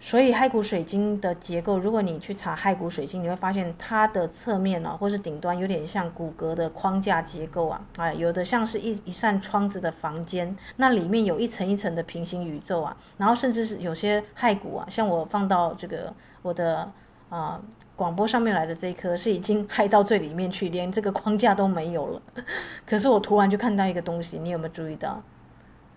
[0.00, 16.90] 所以骸骨水晶的结构，如果你去查骸骨水晶，你会发现它的侧面呢、啊，或是顶端有点像骨骼的框架结构啊啊，有的像是一一扇窗子的房间，那里面有一层一层的平行宇宙啊，然后甚至是有些骸骨啊，像我放到这个我的
[17.28, 17.60] 啊。
[18.00, 22.22] 广播上面来的这一颗是已经嗨到最里面去，连这个框架都没有了。
[22.86, 25.22] 可是我突然就看到一个东西，你有没有注意到？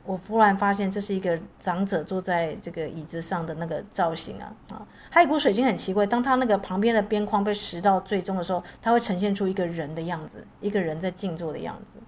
[0.04, 4.86] 我忽然发现这是一个长者坐在这个椅子上的那个造型啊啊！
[5.14, 12.00] 骸骨水晶很奇怪，当它那个旁边的边框被拾到最终的时候，它会呈现出一个人的样子，一个人在静坐的样子。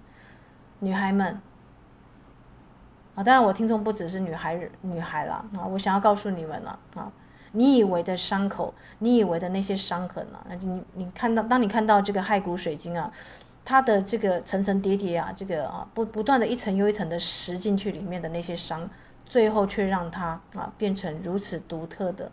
[0.80, 1.40] 女孩们
[3.14, 7.10] 啊，当然我听众不只是女孩女孩了啊，我想要告诉你们了啊。
[7.56, 13.10] 你以为的伤口，你以为的那些伤痕啊，那你你看到，当你看到这个骸骨水晶啊，
[13.64, 18.88] 它的这个层层叠叠啊，这个啊不不断的一层又一层的蚀进去里面的那些伤，
[19.24, 22.30] 最后却让它啊变成如此独特的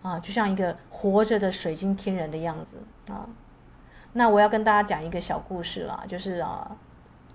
[0.00, 3.28] 啊，就像一个活着的水晶天人的样子啊。
[4.14, 6.74] 那我要跟大家讲一个小故事啦，就是啊，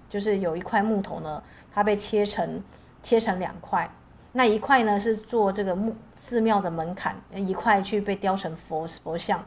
[0.09, 2.63] 就是有一块木头呢，它被切成
[3.03, 3.87] 切成两块。
[4.33, 5.95] 那一块呢是做这个木
[6.27, 9.41] 寺庙的门槛，一块去被雕成佛佛像。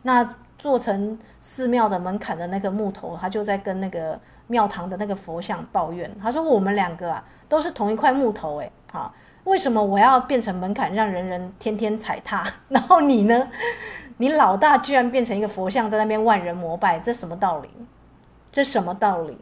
[0.00, 0.26] 那
[0.58, 9.12] 做成寺庙的门槛的那个木头，他就在跟那个庙堂的那个佛像抱怨，他说：“我们两个啊都是同一块木头，诶，啊，
[9.44, 12.50] 为什么我要变成门槛，让人人天天踩踏？
[12.70, 13.46] 然后你呢？
[14.16, 17.68] 你老大居然变成一个佛像，在那边万人膜拜，这什么道理？
[18.50, 19.36] 这什么道理？”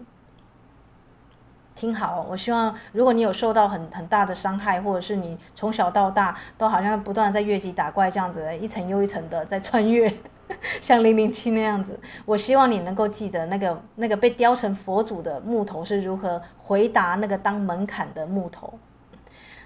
[1.81, 10.13] 听好，我希望如果你有受到很很大的伤害，或者是你从小到大都好像不断在越级打怪这样子，一层又一层的在穿越，
[10.83, 18.75] 像零零七那样子，我希望你能够记得那个那个被雕成佛祖的木头是如何回答那个当门槛的木头，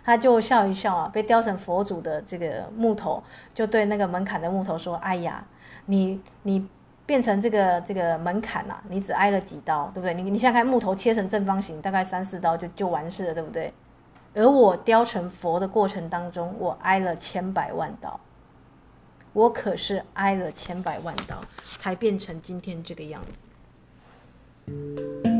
[0.04, 3.20] 他就笑一笑啊，被雕成佛祖的这个木头
[3.52, 5.44] 就对那个门槛的木头说：“哎呀，
[5.86, 6.64] 你你。”
[7.06, 10.14] 变成这个这个门槛呐、啊，你只挨了几刀，对不对？
[10.14, 13.72] 你你现在看木头切成正方形，大概三四刀就就完事了，对不对？
[14.34, 18.18] 而我雕成佛的过程当中，我挨了千百万刀，
[19.32, 21.36] 我可是挨了千百万刀，
[21.78, 23.22] 才变成今天这个样
[24.66, 25.33] 子。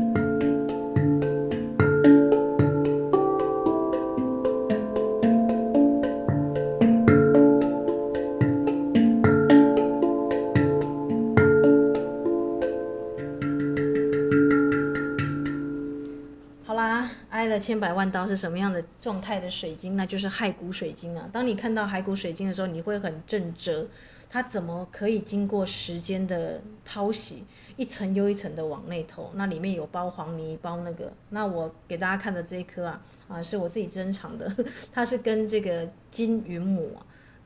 [17.59, 19.95] 千百万刀是什么样的状态的水晶？
[19.95, 21.29] 那就是骸骨水晶啊！
[21.31, 23.87] 当你看到骸骨水晶的时候，你会很震折，
[24.29, 27.43] 它怎么可以经过时间的淘洗，
[27.77, 29.31] 一层又一层的往内投？
[29.35, 31.11] 那里面有包黄泥，包那个。
[31.29, 34.51] 那我给大家看的这一颗啊，啊，是我自己珍藏的，
[34.93, 36.97] 它是跟这个金云母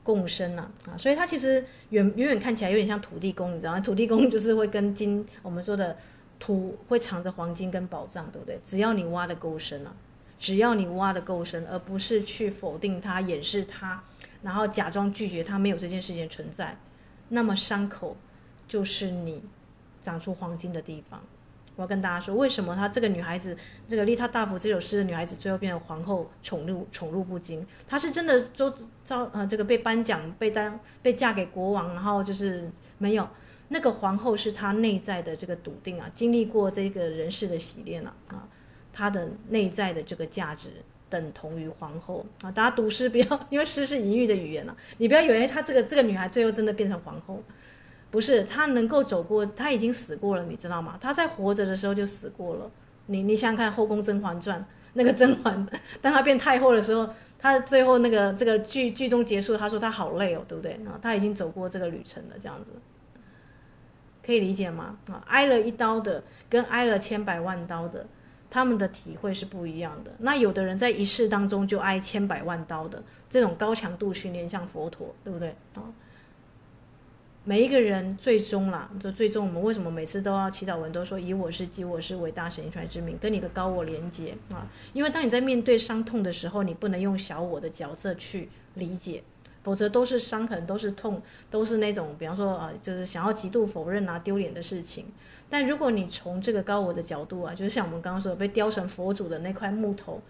[0.02, 3.80] 共生啊，啊，所以它其实远远远看起来有点像土地公，你知道吗？
[3.80, 5.96] 土地公 就是会跟金，我们说的。
[6.40, 8.58] 土会藏着黄金跟宝藏，对不对？
[8.64, 9.94] 只要你挖得够深啊，
[10.38, 14.02] 只要你挖得够深，而不是去否定它、掩饰它，
[14.42, 16.78] 然后假装拒绝它没有这件事情存在，
[17.28, 18.16] 那么伤口
[18.66, 19.42] 就是你
[20.02, 21.22] 长出黄金的地方。
[21.76, 23.54] 我要跟大家说，为什么她这个女孩子，
[23.86, 27.66] 这个丽塔大佛这首诗的女孩子，最后变成皇后，宠入宠辱不惊？
[27.86, 28.72] 她是真的都
[29.04, 33.28] 遭呃这个被颁奖，被当被嫁给国王，然后就是没有。
[33.72, 38.46] 那个皇后是她内在的这个笃定啊，经历过这个人世的洗练了啊，
[38.92, 40.70] 她的内在的这个价值
[41.08, 42.50] 等同于皇后啊。
[42.50, 47.40] 大家读诗不要，因为诗是隐喻的语言了，你不要以为她这个这个女孩最后真的变成皇后，
[48.10, 50.98] 不是，她能够走过，她已经死过了，你知道吗？
[51.00, 52.70] 她在活着的时候就死过了。
[53.06, 54.60] 你你想想看《后宫甄嬛传》，
[54.94, 55.66] 那个甄嬛，
[56.00, 60.72] 当她变太后的时候，她最后那个这个剧剧中结束，她说她好累哦，对不对？
[60.86, 62.72] 啊，她已经走过这个旅程了，这样子。
[64.24, 64.98] 可以理解吗？
[65.08, 68.06] 啊，挨了一刀的跟挨了千百万刀的，
[68.50, 70.12] 他们的体会是不一样的。
[70.18, 75.48] 那有的人在一世当中就挨千百万刀的，这种高强度训练像佛陀，对不对？
[75.74, 75.82] 啊，
[77.44, 84.68] 每一个人最终啦，就最终我们为什么每次都要祈祷文都说以我是及我是伟大神传之名，跟你的高我连接啊？
[84.92, 89.22] 因为当你在面对伤痛的时候，你不能用小我的角色去理解。
[89.62, 91.20] 否则都是伤痕，都是痛，
[91.50, 95.06] 都是那种，比方说啊，就是想要极度否认啊、丢脸的事情。
[95.48, 100.22] 但如果你从这个高我的角度啊，就是像我们刚刚说被雕成佛祖的那块木头，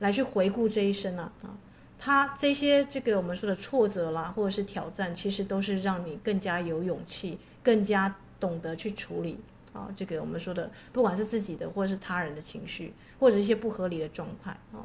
[0.00, 1.56] 来去回顾这一生啊啊，
[1.98, 9.38] 他这些这个我们说的挫折啦，或者是挑战，其实都是让你更加有勇气，更加懂得去处理
[9.72, 14.84] 啊，这个我们说的，不管是自己的或者是他人的情绪，或者一些不合理的状态啊。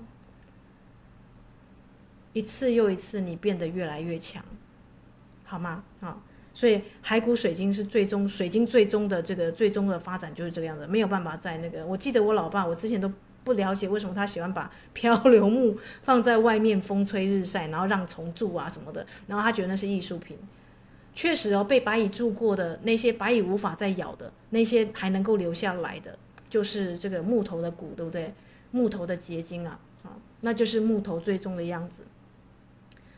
[2.35, 4.43] 一次又一次，你变得越来越强，
[5.45, 5.85] 好吗？
[6.01, 6.21] 啊，
[6.53, 11.85] 所以骸骨水晶是最终水晶最终的这个最终的发展就是这个样子，没有办法在那个。
[11.85, 13.09] 我记得我老爸，我之前都
[13.45, 20.37] 不了解为什么他喜欢把 漂流木放在外面风吹日晒，然后让虫蛀啊什么的，然后他觉得那是艺术品。
[21.13, 26.19] 确实哦，被白蚁蛀过的那些白蚁无法再咬的那些还能够留下来的，
[26.49, 28.33] 就是这个木头的骨，对不对？
[28.71, 32.01] 木头的结晶啊，啊，那就是木头最终的样子。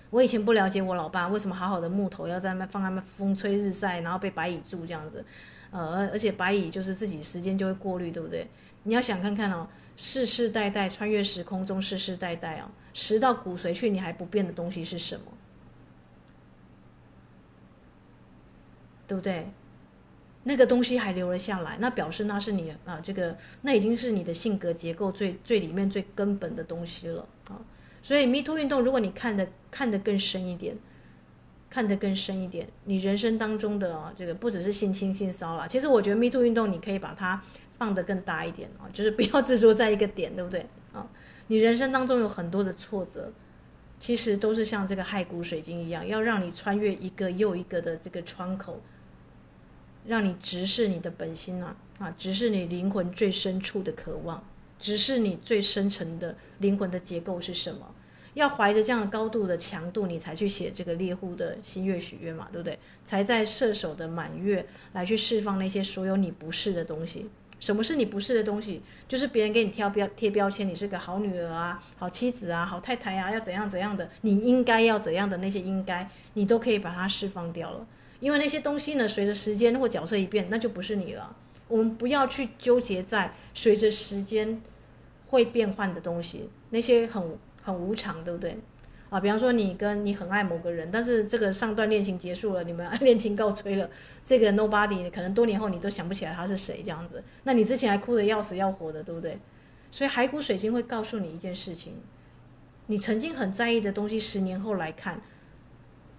[0.10, 5.24] 我以前不了解我老爸为什么好好的木头要在那放在那风吹日晒，然后被白蚁蛀这样子，
[5.72, 8.48] 呃，而且白蚁就是自己时间就会过滤，对不对？
[8.84, 9.68] 你要想看看哦，
[9.98, 15.26] 世世代代穿越时空中世世代代哦，食到骨髓去你还不变的东西是什么？
[19.08, 19.48] 对不对？
[20.44, 27.60] 那个东西还留了下来，那表示那是你啊，这个那已经是你的性格结构最最里面最根本的东西了啊。
[28.08, 30.78] 所以，Me Too 运动，如果你看的看得更深一点，
[31.70, 37.44] 看得更深一点，你人生当中的啊，这个不只是性侵、性骚扰，其实我觉得 Me Too 运动，你可以把它
[37.78, 41.06] 放得更大一点啊，就是不要执着在一个点，对不对啊？
[41.48, 43.30] 你人生当中有很多的挫折，
[44.00, 48.82] 其实都是像这个骸骨水晶一样，要让你穿越一个又一个的这个窗口，
[50.06, 54.42] 让你直视你的本心啊啊，直视你灵魂最深处的渴望。
[54.80, 57.96] 直视你最深层的灵魂的结构是什么？
[58.38, 62.78] 要怀着这样高度的强度，你才去写这个猎户的新月许愿嘛，对不对？
[63.04, 64.64] 才在射手的满月
[64.94, 67.28] 来去释放那些所有你不是的东西。
[67.60, 68.84] 什么是你不是的东西？
[69.08, 77.88] 就是别人给你贴标贴标签，你是个好女儿啊、好妻子啊、好太太啊，要怎样怎样的，你应该要怎样的那些应该，你都可以把它释放掉了。
[78.20, 81.36] 因为那些东西呢，随着时间或角色一变，那就不是你了。
[81.68, 84.62] 我们不要去纠结在随着时间
[85.30, 87.38] 会变换的东西，那些很
[87.68, 88.58] 很无常，对不对？
[89.10, 93.90] 啊，比方说你跟你很爱某个人，但是这个上段恋情结束了，你们恋情告吹了，
[94.26, 99.38] 这个 nobody 可能多年后你都想不起来他是谁这样子，那你之前还哭得要死要活的，对不对？
[99.92, 101.94] 所以海骨水晶会告诉你一件事情，
[102.88, 105.22] 你曾经很在意的东西，十年后来看，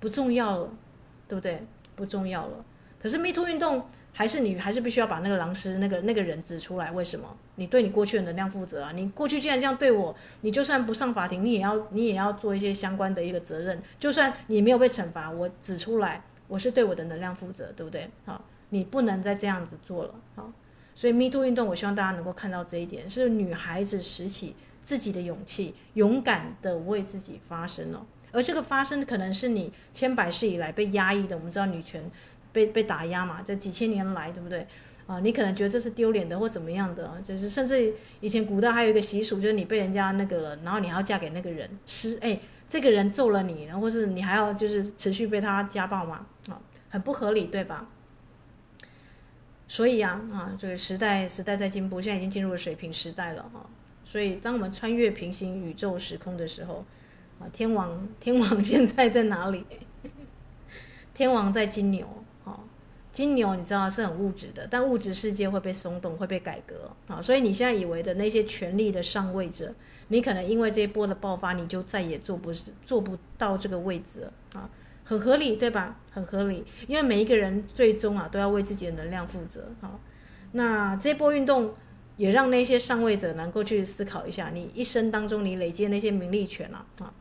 [0.01, 0.70] 不重要了，
[1.28, 1.62] 对不对？
[1.94, 2.64] 不重要了。
[3.03, 6.90] 可是 Me Too 运动还是你还是必须要把那个狼师那个那个人指出来。
[6.90, 7.36] 为什么？
[7.56, 8.92] 你对你过去的能量负责啊！
[8.92, 13.80] 你过去既然这样对我，你就算不上法庭，你也要你也要做一些相关的一个责任。
[13.98, 18.09] 就算你没有被惩罚，我指出来，我是对我的能量负责，对不对？
[18.24, 20.14] 好，你不能再这样子做了。
[20.34, 20.52] 好，
[20.94, 24.54] 所以 Me to 运动，我希望大家能够看到这一点，是女孩子拾起。
[24.84, 28.06] 自己的勇气，勇敢的为自己发声了。
[28.32, 31.36] 而这个发声可能是你千百世以来被压抑的。
[31.36, 32.02] 我们知道女权
[32.59, 34.66] 被被打压嘛，这几千年来，对不对？
[35.06, 47.88] 啊，你可能觉得这是丢脸的或怎么样的，就是甚至以前古代还有一个习俗，就是你被人家那个了，然后你还要嫁给那个人，是哎，这个人揍了你，然后或是你还要就是持续被他家暴嘛，啊，很不合理，对吧？
[49.68, 53.64] 所以啊啊，这个时代时代在进步，现在已经进入了水平时代了哈。
[54.04, 56.84] 所以，当我们穿越平行宇宙时空的时候，
[57.38, 59.64] 啊，天王 天王现在在哪里？
[61.14, 62.17] 天王在金牛，
[63.18, 69.74] 金牛你知道是很物质的，但物质世界会被松动，会被改革，啊，所以你现在以为的那些权力的上位者，
[70.06, 74.70] 你可能因为这一波的爆发，你就再也做不是做不到这个位置了，啊，
[75.02, 75.96] 很合理，对吧？
[76.12, 79.98] 很合理，因为每一个人最终啊都要为自己的能量负责，好，
[80.52, 81.74] 那这波运动。
[82.18, 87.14] 也让那些上位者能够去思考一下，你一生当中你累积的那些名利权啊啊，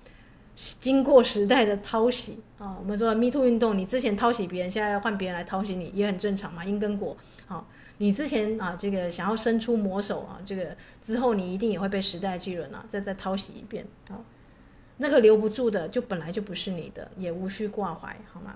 [0.79, 7.15] 经过时代的淘洗啊，我们说 Me Too 运动，你之前淘洗别人，现在要换别人来淘洗你，也很正常嘛，因跟果。
[7.45, 7.67] 好，
[7.99, 14.17] 你之前啊这个想要伸出魔手啊，这个之后你一定也会被时代巨轮啊再再淘洗一遍啊，
[14.97, 18.55] 那个留不住的就本来就不是你的，也无需挂怀，好吗？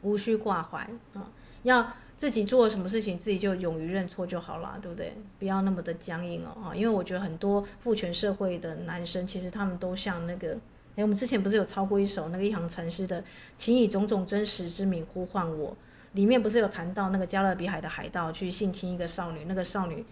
[0.00, 1.28] 无需挂怀啊，
[1.62, 1.86] 要。
[2.16, 5.12] 自己做了什么事情，自己就勇于认错就好了，对不对？
[5.38, 6.74] 不要那么的僵硬哦，啊！
[6.74, 10.52] 因为我觉得很多父权社会的男生，其实他们都像那个，
[10.94, 13.22] 哎，我们之前不是有抄过一首那个一行禅师的
[13.58, 15.76] “请以种种真实之名呼唤我”，
[16.14, 20.04] 里面不是有谈到那个加勒比海的海盗去性侵一个少女，那个少女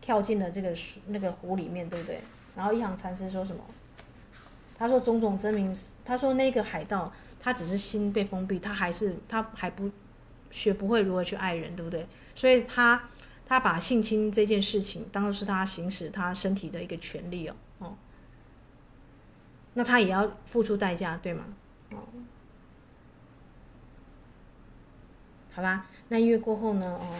[0.00, 0.72] 跳进了这个
[1.08, 2.20] 那个湖里面，对不对？
[2.54, 3.62] 然后一行禅师说什么？
[4.78, 9.90] 他说种种真名，他说那个海盗他只是心被封闭，他还是他还不。
[10.50, 12.06] 学不会如何去爱人，对不对？
[12.34, 13.08] 所以他
[13.46, 17.96] 他把性侵这件事情当做是他行使他身体的一个权利哦哦，
[19.74, 21.44] 那他也要付出代价，对吗？
[21.90, 21.98] 哦，
[25.54, 26.86] 好吧，那因为过后呢？
[27.00, 27.14] 哦，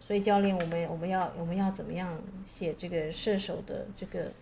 [0.00, 4.32] 所以教练，我们我们要我们要怎么样写这个射手的这个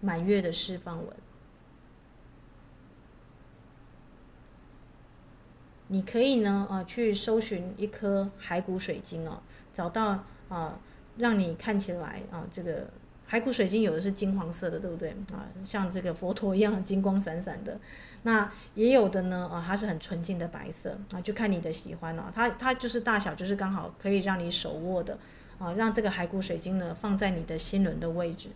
[0.00, 1.16] 满月的释放文？
[5.92, 9.40] 你可以呢，啊，去搜寻一颗骸骨水晶哦，
[9.74, 10.78] 找到啊，
[11.16, 12.88] 让你看起来啊，这个
[13.28, 15.42] 骸骨水晶有的是金黄色的，对不对啊？
[15.64, 17.76] 像这个佛陀一样金光闪闪的，
[18.22, 25.18] 那也有的呢，啊，它是很纯净的白色啊，就看你的喜欢了，它它就是大小就是刚好可以让你手握的，
[25.58, 28.46] 啊，让这个骸骨水晶呢放在你的心轮的位置。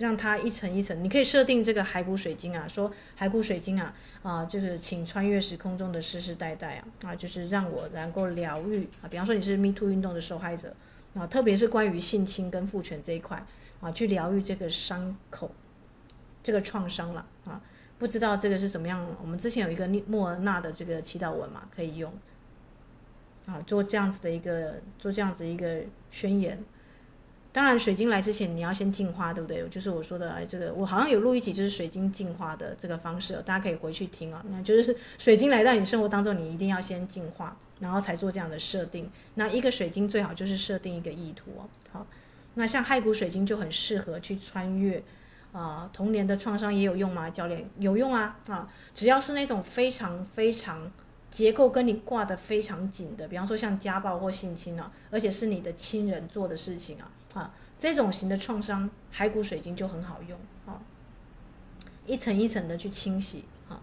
[0.00, 9.04] 让它一层一层，你可以设定这个骸骨水晶啊，说骸骨水晶啊，啊，就是请穿越时空中的世世代代啊，啊，就是让我能够疗愈啊。
[9.10, 10.74] 比方说你是 Me Too 运动的受害者
[11.12, 13.44] 啊，特别是关于性侵跟父权这一块
[13.82, 15.50] 啊，去疗愈这个伤口，
[16.42, 17.60] 这个创伤了啊。
[17.98, 19.06] 不知道这个是怎么样？
[19.20, 22.10] 我们之前有一个莫尔纳的这个祈祷文嘛，可以用
[23.44, 26.58] 啊，做这样子的一个做这样子一个宣言。
[27.52, 29.68] 当然，水晶来之前你要先净化，对不对？
[29.68, 34.40] 就是我说的，哎，这个我好像有录一集，就是水晶净化的这个方式，大家可以回去听啊。
[34.50, 39.10] 那就是水晶来到你生活当中，你一定要先净化，然后才做这样的设定。
[39.34, 41.66] 那一个水晶最好就是设定一个意图哦。
[41.90, 42.06] 好，
[42.54, 45.02] 那像骸骨水晶就很适合去穿越
[45.52, 47.28] 啊、童年的创伤也有用吗？
[47.28, 50.88] 教练有用啊啊，只要是那种非常非常
[51.32, 57.10] 结构跟你挂得非常紧的，比方说像家暴或性侵啊，而且是你的亲人做的事情啊。
[57.34, 60.80] 啊，这种型的创伤，骸骨水晶就很好用啊，
[62.06, 63.80] 一层一层的去清洗啊。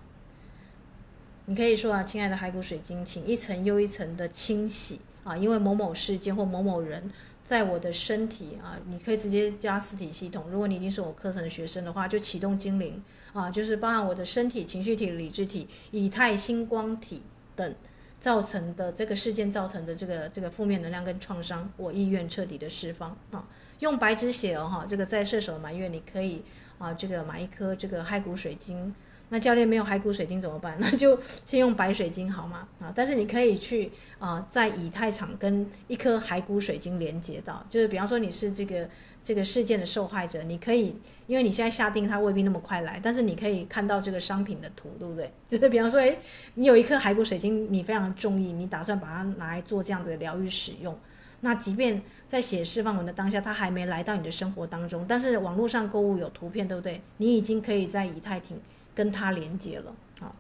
[1.46, 7.12] 你可以说啊，亲爱的骸骨水晶，请一层又一层的清洗啊，因为某某事件或某某人
[7.46, 10.46] 在我的身体啊，你可以直接加四体系统。
[10.52, 17.22] 如果你已经是我课程的学生的话，就启动精灵啊，就是包含我的身体、情绪体、理智体、以太星光体
[17.56, 17.74] 等。
[18.20, 23.48] 造成的这个事件造成的这个这个负面能量跟创伤，我意愿彻底的释放啊！
[23.80, 26.42] 用白纸写哦哈，这个在射手满月你可以
[26.80, 28.94] 啊，这个买一颗这个骸骨水晶，
[29.30, 30.76] 那教练没有骸骨水晶怎么办？
[30.80, 32.68] 那就先用白水晶好吗？
[32.80, 38.90] 啊，但是你可以去啊、在以太场跟一颗骸骨水晶连接到，就是比方说你是这个
[39.24, 40.96] 这个事件的受害者，你可以，
[41.28, 45.32] 因为你现在下定它未必那么快来，但是你可以看到这个商品的图，对不对？
[45.48, 46.18] 就是比方说，诶，
[46.56, 50.98] 你有一颗骸骨水晶，你非常中意，你打算把它拿来做这样子的疗愈使用。
[51.42, 57.02] 那即便在写释放文的当下，它还没来到你的生活当中，但是网络上购物有图片，对不对？
[57.18, 58.60] 你已经可以在以太厅。
[58.98, 60.34] 跟它连接了啊，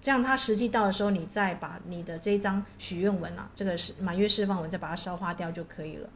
[0.00, 6.08] 这样它实际到的时候，你再把你的这一张许愿文啊，这个是满月释放文，再把它烧化掉就可以了。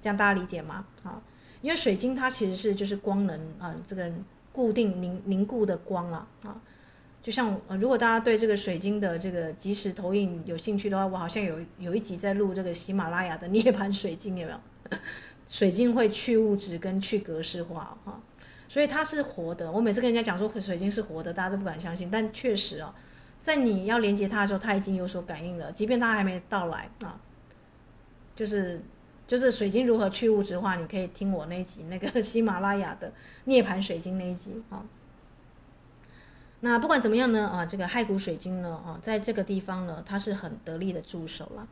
[0.00, 0.86] 这样大家理解吗？
[1.02, 1.20] 啊，
[1.60, 4.10] 因为水晶它其实是就是光能啊，这个
[4.50, 6.56] 固定凝凝固的光啊啊，
[7.22, 14.98] 就像如果大家对这个水晶的这个即时投影有兴趣的话，我好像有有一集在录这个喜马拉雅的涅槃水晶，有没有？
[15.48, 18.18] 水晶会去物质跟去格式化啊。
[18.72, 19.70] 所以它是活的。
[19.70, 22.10] 我每次跟人家讲说水晶是活的，大家都不敢相信。
[22.10, 22.90] 但确实哦，
[23.42, 27.20] 在你要连接它的时候，它已经有所感应了，即便它还没到来啊。
[28.34, 28.80] 就是
[29.26, 33.12] 就是水晶如何去物质化，你可以听我那一集那个喜马拉雅的
[33.44, 34.82] 涅槃水晶那一集啊。
[36.60, 41.68] 那不管怎么样呢啊，这个骸骨水晶呢啊，在这个地方呢，它是很得力的助手了。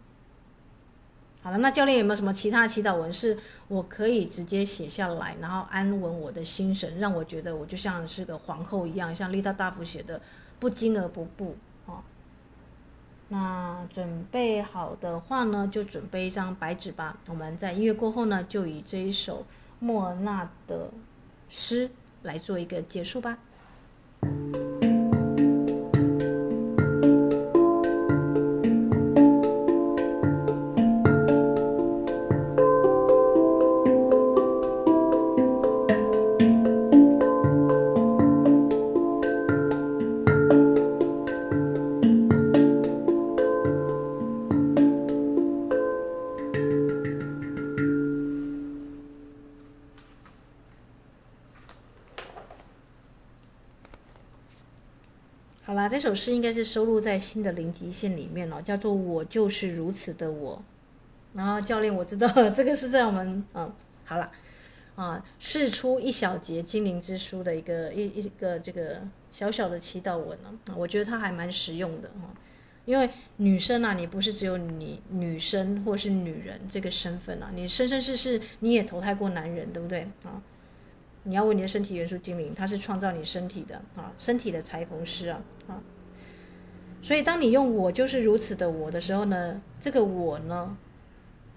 [1.43, 3.35] 好了，那教练有没有什么其他祈祷文是
[3.69, 10.21] 我可以直接写下来，然后安稳我的心神，让我觉得我就像是个皇后一样，像丽塔大夫写的
[10.61, 11.57] “不惊而不怖”
[11.89, 12.05] 啊。
[13.29, 17.17] 那准备好的话呢，就准备一张白纸吧。
[17.29, 19.47] 我们在音乐过后呢，就以这一首
[19.79, 20.91] 莫纳的
[21.49, 21.91] 诗
[22.23, 23.39] 来做一个结束吧。
[56.01, 60.63] 这首诗应该是收录在新的零极限里面了，叫做“我就是如此的我”。
[61.35, 63.71] 然后教练，我知道 这个是在我们嗯，
[64.07, 64.33] 好了
[64.95, 72.31] 啊，释出一小节精灵之书的一个一一个这个小小的祈祷文呢，我觉得它还蛮实用的哈。
[72.87, 80.41] 因为女生啊，你不是只有你女生或是女人这个身份啊，你生生世世你也投胎过男人，对不对啊？
[81.23, 85.83] 你要问你的身体元素精灵，它是创造你身体的啊，身体的裁缝师啊啊。
[87.03, 90.77] 所以当你用“我就是如此的我”的时候呢，这个“我”呢，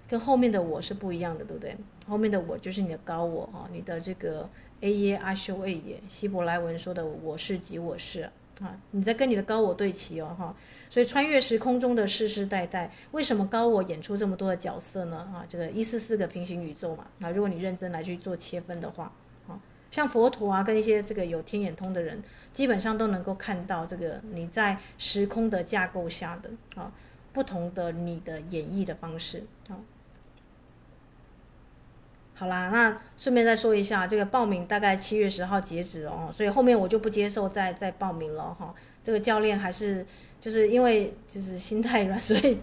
[0.08, 1.76] 跟后面的“我”是不一样的，对不对？
[2.08, 4.50] 后面的“我”就是你的高我啊，你的这个
[4.82, 8.30] A 耶阿修 A 耶，希伯来文说的“我是即我是”
[8.62, 10.56] 啊，你在跟你的高我对齐哦哈。
[10.90, 15.18] 所以穿越时空中的世世代代，为什么高我演出这么多的角色呢？
[15.34, 17.06] 啊，这个一四四个平行宇宙嘛。
[17.22, 19.12] 啊，如果你认真来去做切分的话。
[19.94, 22.20] 像佛陀啊，跟一些这个有天眼通的人，
[22.52, 26.50] 基本上都能够看到这个你在时空的架构下的
[26.82, 26.92] 啊，
[27.32, 29.78] 不同的你的演绎的方式啊。
[32.34, 38.74] 好啦，那顺便再说一下，这个报名大概七月十号截止哦，所以后面我就不接受再再报名了哈。
[39.04, 40.04] 这个教练还是
[40.42, 42.58] 就是因为就是心太软， 所以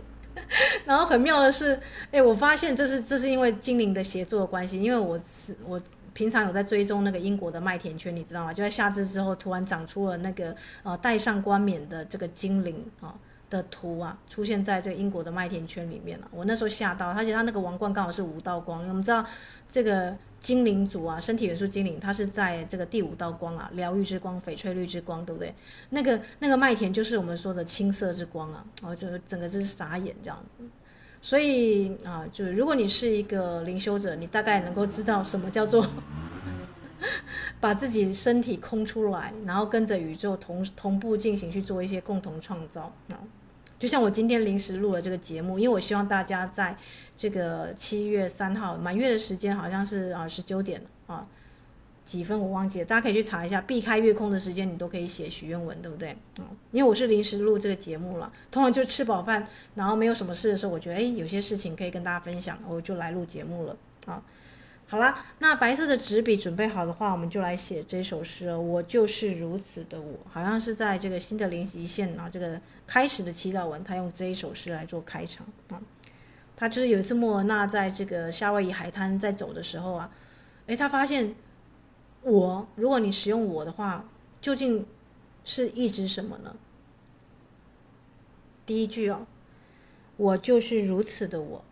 [0.85, 1.79] 然后很妙的是，
[2.11, 5.81] 哎，我发现这是这是因为精灵的协作关系，因为我是我。
[6.13, 8.53] 平常有在追踪那个英国的麦田圈，你知道吗？
[8.53, 13.15] 就在夏至之后，突然长出了那个呃戴上冠冕的这个精灵啊
[13.49, 16.29] 的图啊，出现在这个英国的麦田圈里面了。
[16.31, 18.87] 我那时候吓到，而且他那个王冠刚好是五道光。
[18.89, 19.25] 我们知道
[19.69, 25.55] 这个精灵族啊，身体元素精灵，它是在这个第五道光啊，疗愈之光、翡翠绿之光，对不对？
[25.91, 30.65] 那个那个麦田就是我们说的青色之光啊，哦，这个整个就是傻眼这样子。
[31.23, 35.87] 所以啊，就是如果你是一个灵修者，你大概能够知道什么叫做
[37.61, 43.21] 把自己身体空出来，然后跟着宇宙同同步进行去做一些共同创造啊。
[43.79, 46.77] 就像我今天临时录了这个节目，因为我希望大家在
[47.17, 51.27] 这个七月三号满月的时间，好像是啊十九点啊。
[52.11, 53.61] 几分我忘记了，大家可以去查一下。
[53.61, 56.11] 避开月空的时间，你都可以写许愿文，对不对？
[56.41, 59.47] 嗯，因为我是临时录这个节目了，通常就吃饱饭，
[59.77, 63.77] 然后没有什么事的时候，我觉得诶，有些事情可以跟大家分享，我就来录节目了。
[64.07, 64.21] 啊，
[64.89, 68.53] 好啦，那白色的纸笔准备好的话，我们就来写这首诗。
[68.57, 75.81] 我就是如此的我，好像是在这个新的零极限啊，这个开始的祈祷文，他用这一首诗来做开场啊。
[76.57, 80.11] 他就是有一次莫尔纳在这个夏威夷海滩在走的时候啊，
[80.67, 81.33] 诶，他发现。
[82.23, 84.05] 我，如果你使用我的话，
[84.41, 84.87] 究竟
[85.45, 86.55] 是意指什么呢？
[88.67, 89.27] 第一句哦，
[90.17, 91.65] 我就是如此的我，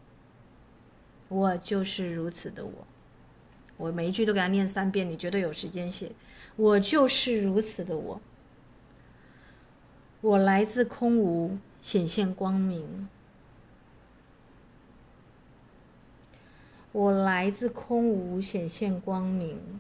[1.29, 2.87] 我就是如此的我，
[3.77, 6.13] 我每一句都给他念三遍，你绝对有时间写。
[6.57, 8.21] 我就是如此的我，
[10.23, 13.09] 我来自空无，显现光明。
[16.91, 19.79] 我来自空无，显现光明。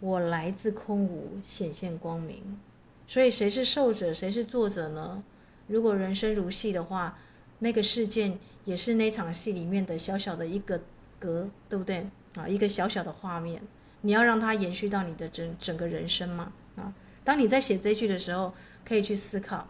[0.00, 2.58] 我来自空无，显现光明。
[3.06, 5.22] 所以，谁是受者，谁是作者呢？
[5.66, 7.18] 如果人生如戏的话，
[7.58, 10.80] 那个事件也是那场戏里面的小小的一个
[11.18, 12.06] 格，对不对？
[12.36, 13.60] 啊，一个小小的画面。
[14.02, 16.52] 你要让它延续到你的整整个人生嘛？
[16.76, 19.68] 啊，当你在写这句的时候，可以去思考，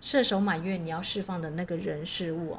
[0.00, 2.56] 射手满月你要释放的那个人事物。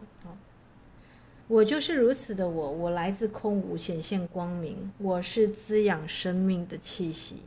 [1.47, 4.91] 我就是如此的我，我来自空无，显现光明。
[4.97, 7.43] 我是滋养生命的气息，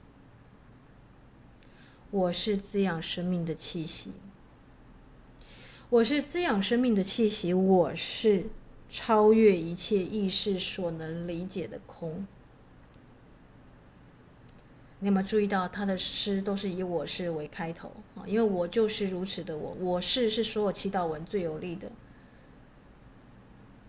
[2.13, 4.13] 我是滋养生命的气息，
[5.91, 8.45] 我是滋养生命的气息，我是
[8.89, 12.25] 超越一切意识所能理解的空。
[15.01, 18.23] 你有没有注意到他的诗都是以“我是”为开头啊？
[18.29, 21.91] 因为我就是如此的我，我是是所有祈祷文最有力的。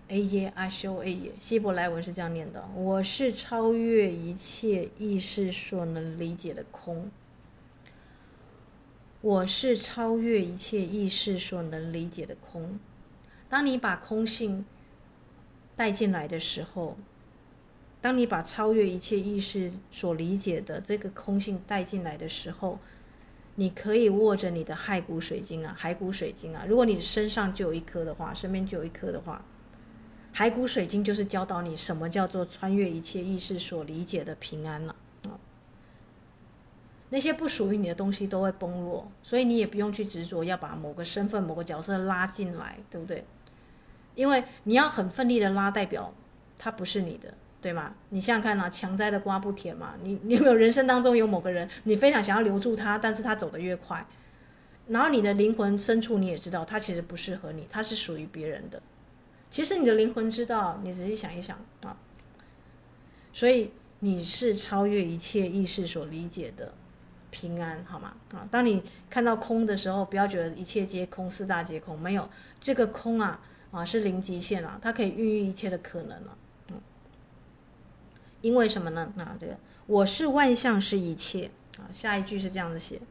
[0.09, 7.09] A 耶阿修 A 耶，希伯来文是这样念的：我是超越一切意识所能理解的空。
[9.21, 12.79] 我是超越一切意识所能理解的空。
[13.47, 14.65] 当你把空性
[15.75, 16.97] 带进来的时候。
[18.01, 22.79] 当你把超越一切意识所理解的这个空性带进来的时候，
[23.55, 26.65] 你可以握着你的骸骨水晶啊，骸骨水晶啊。
[26.65, 29.43] 如果你身上就有一颗的话，身边就有一颗的话，
[30.39, 35.35] 骸骨水晶就是教导你什么叫做穿越一切意识所理解的平安了啊。
[37.09, 43.25] 那些不属于你的东西都会崩落，所以你也不用去执着要把某个身份、某个角色拉进来，对不对？
[44.15, 46.13] 因为你要很奋力的拉，代表
[46.57, 47.33] 它不是你的。
[47.61, 47.93] 对吗？
[48.07, 49.93] 你想想看啊，强摘的瓜不甜嘛。
[50.01, 54.05] 你你有没有人生当中有某个人，你非常想要留住他，但是他走得越快，
[54.87, 58.81] 然后你的灵魂深处你也知道，他其实不适合你，他是属于别人的。
[59.51, 61.97] 其实你的灵魂知道，你仔细想一想啊。
[63.33, 66.73] 所以你是超越一切意识所理解的
[67.29, 68.15] 平安，好吗？
[68.33, 72.27] 啊，当你看到空的时候，不要觉得一切皆空，四大皆空，没有
[72.59, 73.39] 这个空啊
[73.71, 76.37] 啊是零极限啊，它可以孕育一切的可能了。
[78.41, 79.11] 因为什么呢？
[79.17, 81.83] 啊，这个我是万象是一切啊。
[81.91, 83.01] 下一句是这样子写：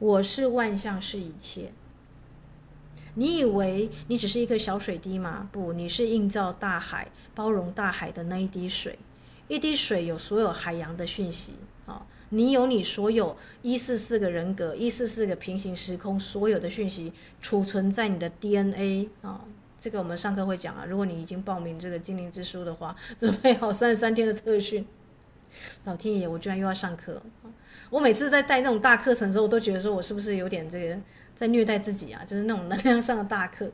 [0.00, 1.72] 我是万象是一切。
[3.14, 5.48] 你以为你只是一颗小水滴吗？
[5.52, 8.98] 不，你是映照大海、包容大海的那一滴水。
[9.48, 11.52] 一滴水有所有海洋的讯息
[11.86, 12.06] 啊。
[12.30, 19.44] 你有你所有一四四个人格、一四四个平行时空所有的讯息储存在你的 DNA 啊。
[19.78, 24.86] 这个我们上课会讲啊，如果你已经报名这个精灵之书的话， 准备好三十三天的特训。
[25.84, 27.20] 老天爷，我居然又要上课！
[27.90, 30.98] 我每次在带那种大课程的时候，我都觉得说我是不是有点这个
[31.42, 32.22] 在虐待自己啊？
[32.24, 33.68] 就是那种能量上的大课。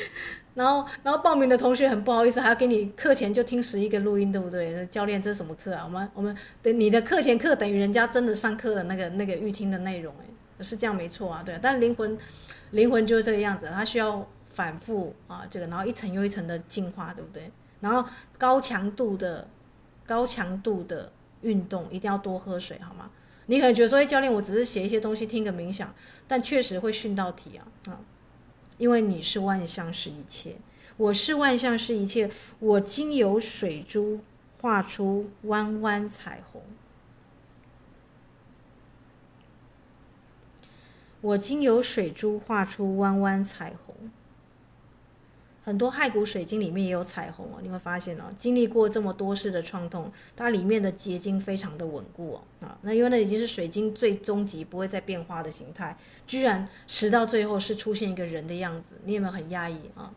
[0.54, 4.84] 然后，然后报名的同学很不好意思，还要给你课前就听十一个录音，对不对？
[4.88, 5.84] 教练，这是什么课啊？
[5.84, 11.58] 我们我们等你的课前课等于人家真的上课的那个那个预听的内容，哎，是这样没错啊，对。
[11.62, 12.18] 但灵魂
[12.72, 14.28] 灵魂就是这个样子，它需要。
[14.58, 17.48] 反复啊，这个，然后一层又一层的进化，对不对？
[17.78, 18.04] 然后
[18.36, 19.46] 高强度的、
[20.04, 23.08] 高强度的运动，一定要多喝水，好吗？
[23.50, 25.94] 你可能觉得说，哎，教练，我只是写一些东西，听个冥想，
[26.26, 28.00] 但确实会训到体啊，啊，
[28.76, 30.56] 因为你是万象是一切，
[30.98, 34.20] 我是万象是一切，我经由水珠
[34.60, 36.60] 画出弯弯彩虹。
[41.22, 43.87] 我经由水珠画出弯弯彩虹。
[45.68, 55.94] 很多骸骨水晶里面也有彩虹哦，你会发现哦，经历过这么多世的创痛，它里面的结晶非常的稳固哦啊，那因为那已经是水晶最终极不会再变化的形态，
[56.26, 60.10] 居然拾到最后是出现一个人的样子，你有没有很压抑啊？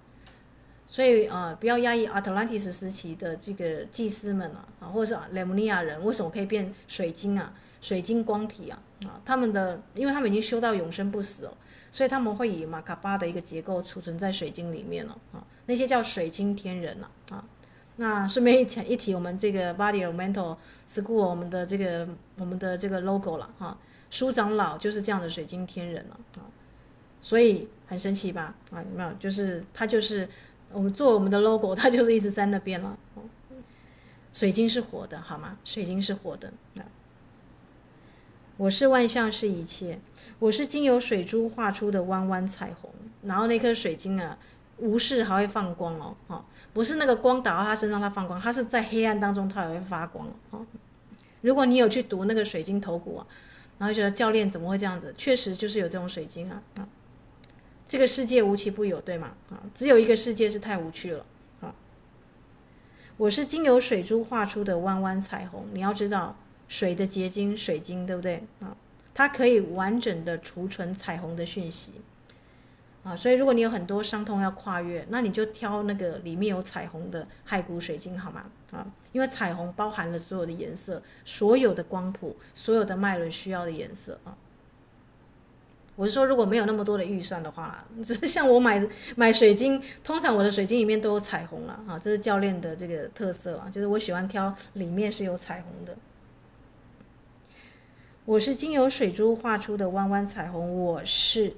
[0.88, 7.54] 所以啊，不要压抑阿特兰蒂斯时期的这个祭司们啊，啊，或者是雷姆尼亚人为什么可以变水晶啊？
[7.82, 11.54] 水晶光体啊啊，他们的，因为他们已经修到永生不死哦。
[11.92, 17.44] 所以他们会以马卡巴的一个结构储存在水晶里面了啊，那些叫水晶天人了啊。
[17.98, 20.56] 那顺便一提一提，我们这个 Body Elemental
[20.90, 23.78] School 我们的这个我们的这个 logo 了哈，
[24.10, 26.48] 苏长老就是这样的水晶天人了啊。
[27.22, 28.56] 所以很神奇吧？
[28.72, 29.12] 啊，有没有？
[29.20, 30.28] 就是他就是
[30.72, 32.98] 我们做我们的 logo， 他就是一直在那边了。
[34.34, 35.58] 水晶是活的，好吗？
[35.66, 36.52] 水晶是活的。
[38.62, 40.00] 我是万象是一切，
[40.38, 42.92] 我是经由水珠画出的弯弯彩虹。
[43.24, 44.38] 然后那颗水晶啊，
[44.78, 50.64] 无视还会放光哦，哦，不是那个光打到它身上它放光，它是在黑暗当中它也会发光哦。
[51.42, 53.26] 如果你有去读那个水晶头骨啊，
[53.80, 55.12] 然后觉得教练怎么会这样子？
[55.18, 56.88] 确实就是有这种水晶啊，啊，
[57.88, 59.32] 这个世界无奇不有，对吗？
[59.50, 61.26] 啊，只有一个世界是太无趣了
[61.62, 61.74] 啊。
[63.18, 66.36] 我是经由水珠画出的弯弯彩虹，你要知道
[66.72, 68.74] 水的结晶水晶对不对啊？
[69.14, 71.92] 它可以完整的储存彩虹的讯息。
[73.04, 78.46] 啊，所以如果你有很多伤痛要跨越，那你就挑那个里面有彩虹的骸骨水晶，好吗？
[78.72, 84.34] 啊，因为彩虹包含了所有的颜色，所有的光谱，所有的脉轮需要的颜色啊。
[85.98, 95.98] 我是说，如果没有那么多的预算的话，就 是像我买买水晶，通常我的水晶里面都有彩虹了啊，这是教练的这个特色啊，就是我喜欢挑里面是有彩虹的。
[98.26, 101.54] 我是经由水珠画出的弯弯彩虹，我是。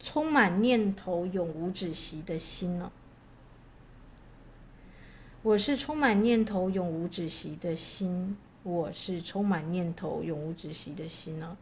[0.00, 2.90] 充满念头、永无止息的心呢？
[5.42, 8.36] 我是充满念头、永无止息的心。
[8.64, 11.56] 我是充满念头、永无止息的心呢。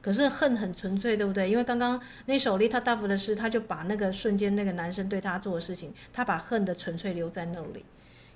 [0.00, 1.48] 可是恨很纯粹，对不对？
[1.48, 7.84] 因为刚刚那首丽塔大夫的诗，他就把那个瞬间那个男生对他做的事情，他把恨的纯粹留在那里。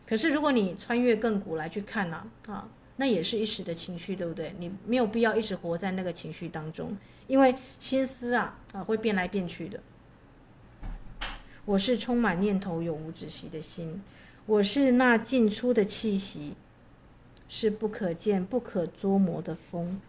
[0.06, 2.24] 可是如果你穿越亘古来去看呢？
[2.46, 2.68] 啊？
[3.00, 4.52] 那也是一时的情绪，对不对？
[4.58, 6.96] 你没有必要一直活在那个情绪当中，
[7.28, 9.80] 因为心思啊啊会变来变去的。
[11.64, 14.02] 我是充满念头、永无止息的心，
[14.46, 16.54] 我是那进出的气息，
[17.48, 20.00] 是不可见、不可捉摸的风。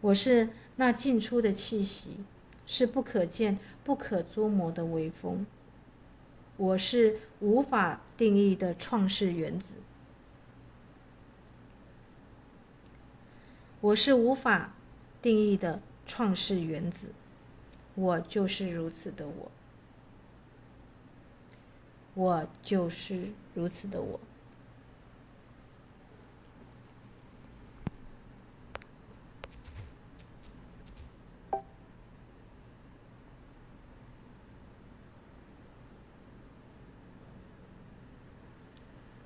[0.00, 2.18] 我是那进出的气息，
[2.66, 5.44] 是不可见、不可捉摸的微风。
[6.56, 9.66] 我是无法定义的创世原子。
[13.82, 14.74] 我是无法
[15.20, 17.10] 定义的创世原子，
[17.96, 19.50] 我就是如此的我，
[22.14, 24.20] 我就是如此的我。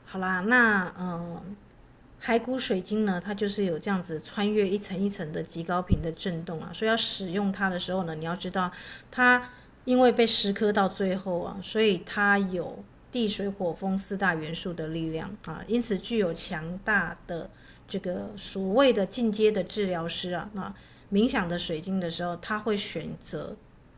[0.06, 1.55] 好啦，那嗯。
[2.26, 8.68] 骸骨水晶呢，它就是有这样子穿越一层一层的极高频的震动啊，所以要使用它的时候呢，你要知道，
[9.12, 9.50] 它
[9.84, 17.48] 因为被蚀刻到最后啊，所以它有地水火风四大元素的力量啊，因此具有强大的
[17.86, 20.74] 这个所谓的进阶的治疗师啊，啊，
[21.12, 23.54] 冥想的水晶的时候，他会选择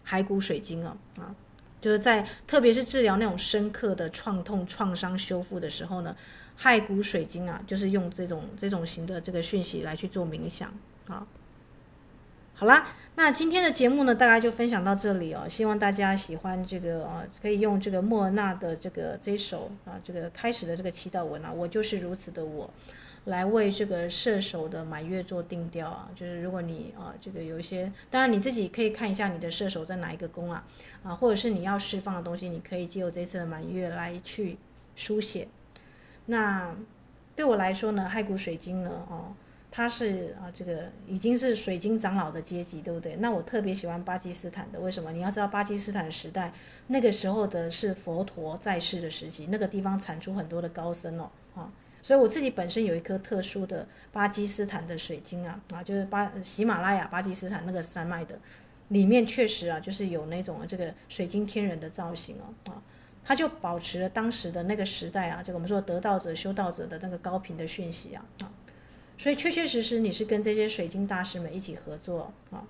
[0.06, 1.34] 骸骨水晶啊，啊，
[1.80, 6.14] 就是在特别是治疗那种深刻的创痛创伤修复的时候呢。
[6.60, 10.72] 骸骨水晶啊，就是用这种这种型的这个讯息来去做冥想
[11.06, 11.26] 啊。
[12.54, 15.48] 好啦，那今天的节目呢，大概就分享到这里哦。
[15.48, 22.68] 希望大家喜欢这个啊，可以用这个莫纳的这个这首啊，这个开始的这个祈祷文啊，我就是如此的我，
[23.26, 26.10] 来为这个射手的满月做定调啊。
[26.16, 30.64] 就是如果你啊，这个有一些，当然你自己可以看一下你的射手在哪一个宫啊，
[31.04, 34.58] 啊，或者是你要释放的东西，你可以借由这次的满月来去
[34.96, 35.46] 书写。
[36.30, 36.74] 那
[37.34, 39.32] 对我来说呢，骸骨水晶呢，哦，
[39.70, 43.16] 它是啊，这个已经是水晶长老的阶级，对不对？
[43.16, 45.10] 那我特别喜欢巴基斯坦的，为什么？
[45.12, 46.52] 你要知道，巴基斯坦时代，
[46.88, 51.72] 那个时候的是佛陀在世的时期，那个地方产出很多的高僧哦，啊，
[52.02, 58.38] 所以我自己本身有一颗特殊的巴基斯坦的水晶啊，啊，就是巴喜马拉雅巴基斯坦那个山脉的，
[58.88, 62.82] 里面确实啊，就是有那种这个水晶天人的造型哦，啊。
[63.28, 68.48] 他就保持了当时的那个时代啊，这个我们说得道者、修道者的那个高频的讯息啊啊，
[69.18, 72.64] 所以确确实实你是跟这些水晶大师们一起合作啊。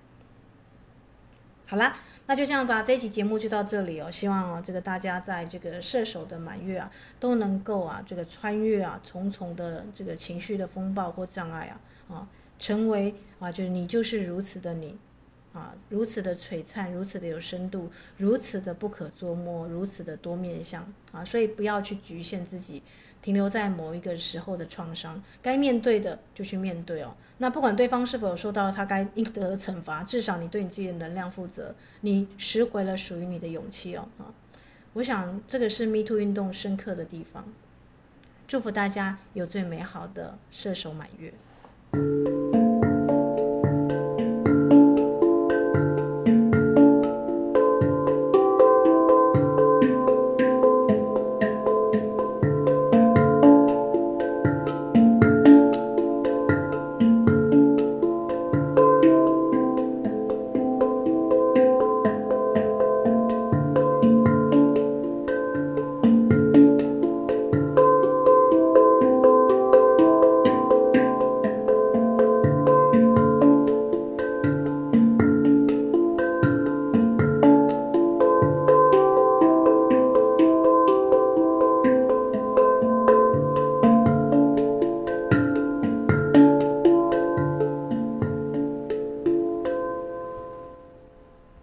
[1.69, 4.11] 好啦，那就这样吧，这一期节目就到这里哦。
[4.11, 6.91] 希望啊，这个大家在这个射手的满月啊，
[7.21, 11.79] 都能够啊，这个穿越啊重重的这个情绪的风暴或障碍啊
[12.13, 12.29] 啊，
[12.59, 14.99] 成为啊，就是你就是如此的你。
[15.59, 21.25] 啊，如此的璀璨，如此的有深度，如此的不可捉摸，如此的多面向啊！
[21.25, 22.81] 所以不要去局限自己，
[23.21, 27.13] 停留在某一个时候的创伤，该面对的就去面对哦。
[27.39, 34.31] 那不管对方是否受到他该应得的惩罚，至少你对你自己的能量负责，你拾回了属于你的勇气哦啊！
[34.93, 37.45] 我想这个是 Me Too 运动深刻的地方。
[38.47, 41.35] 祝福大家有最美好的射手满月。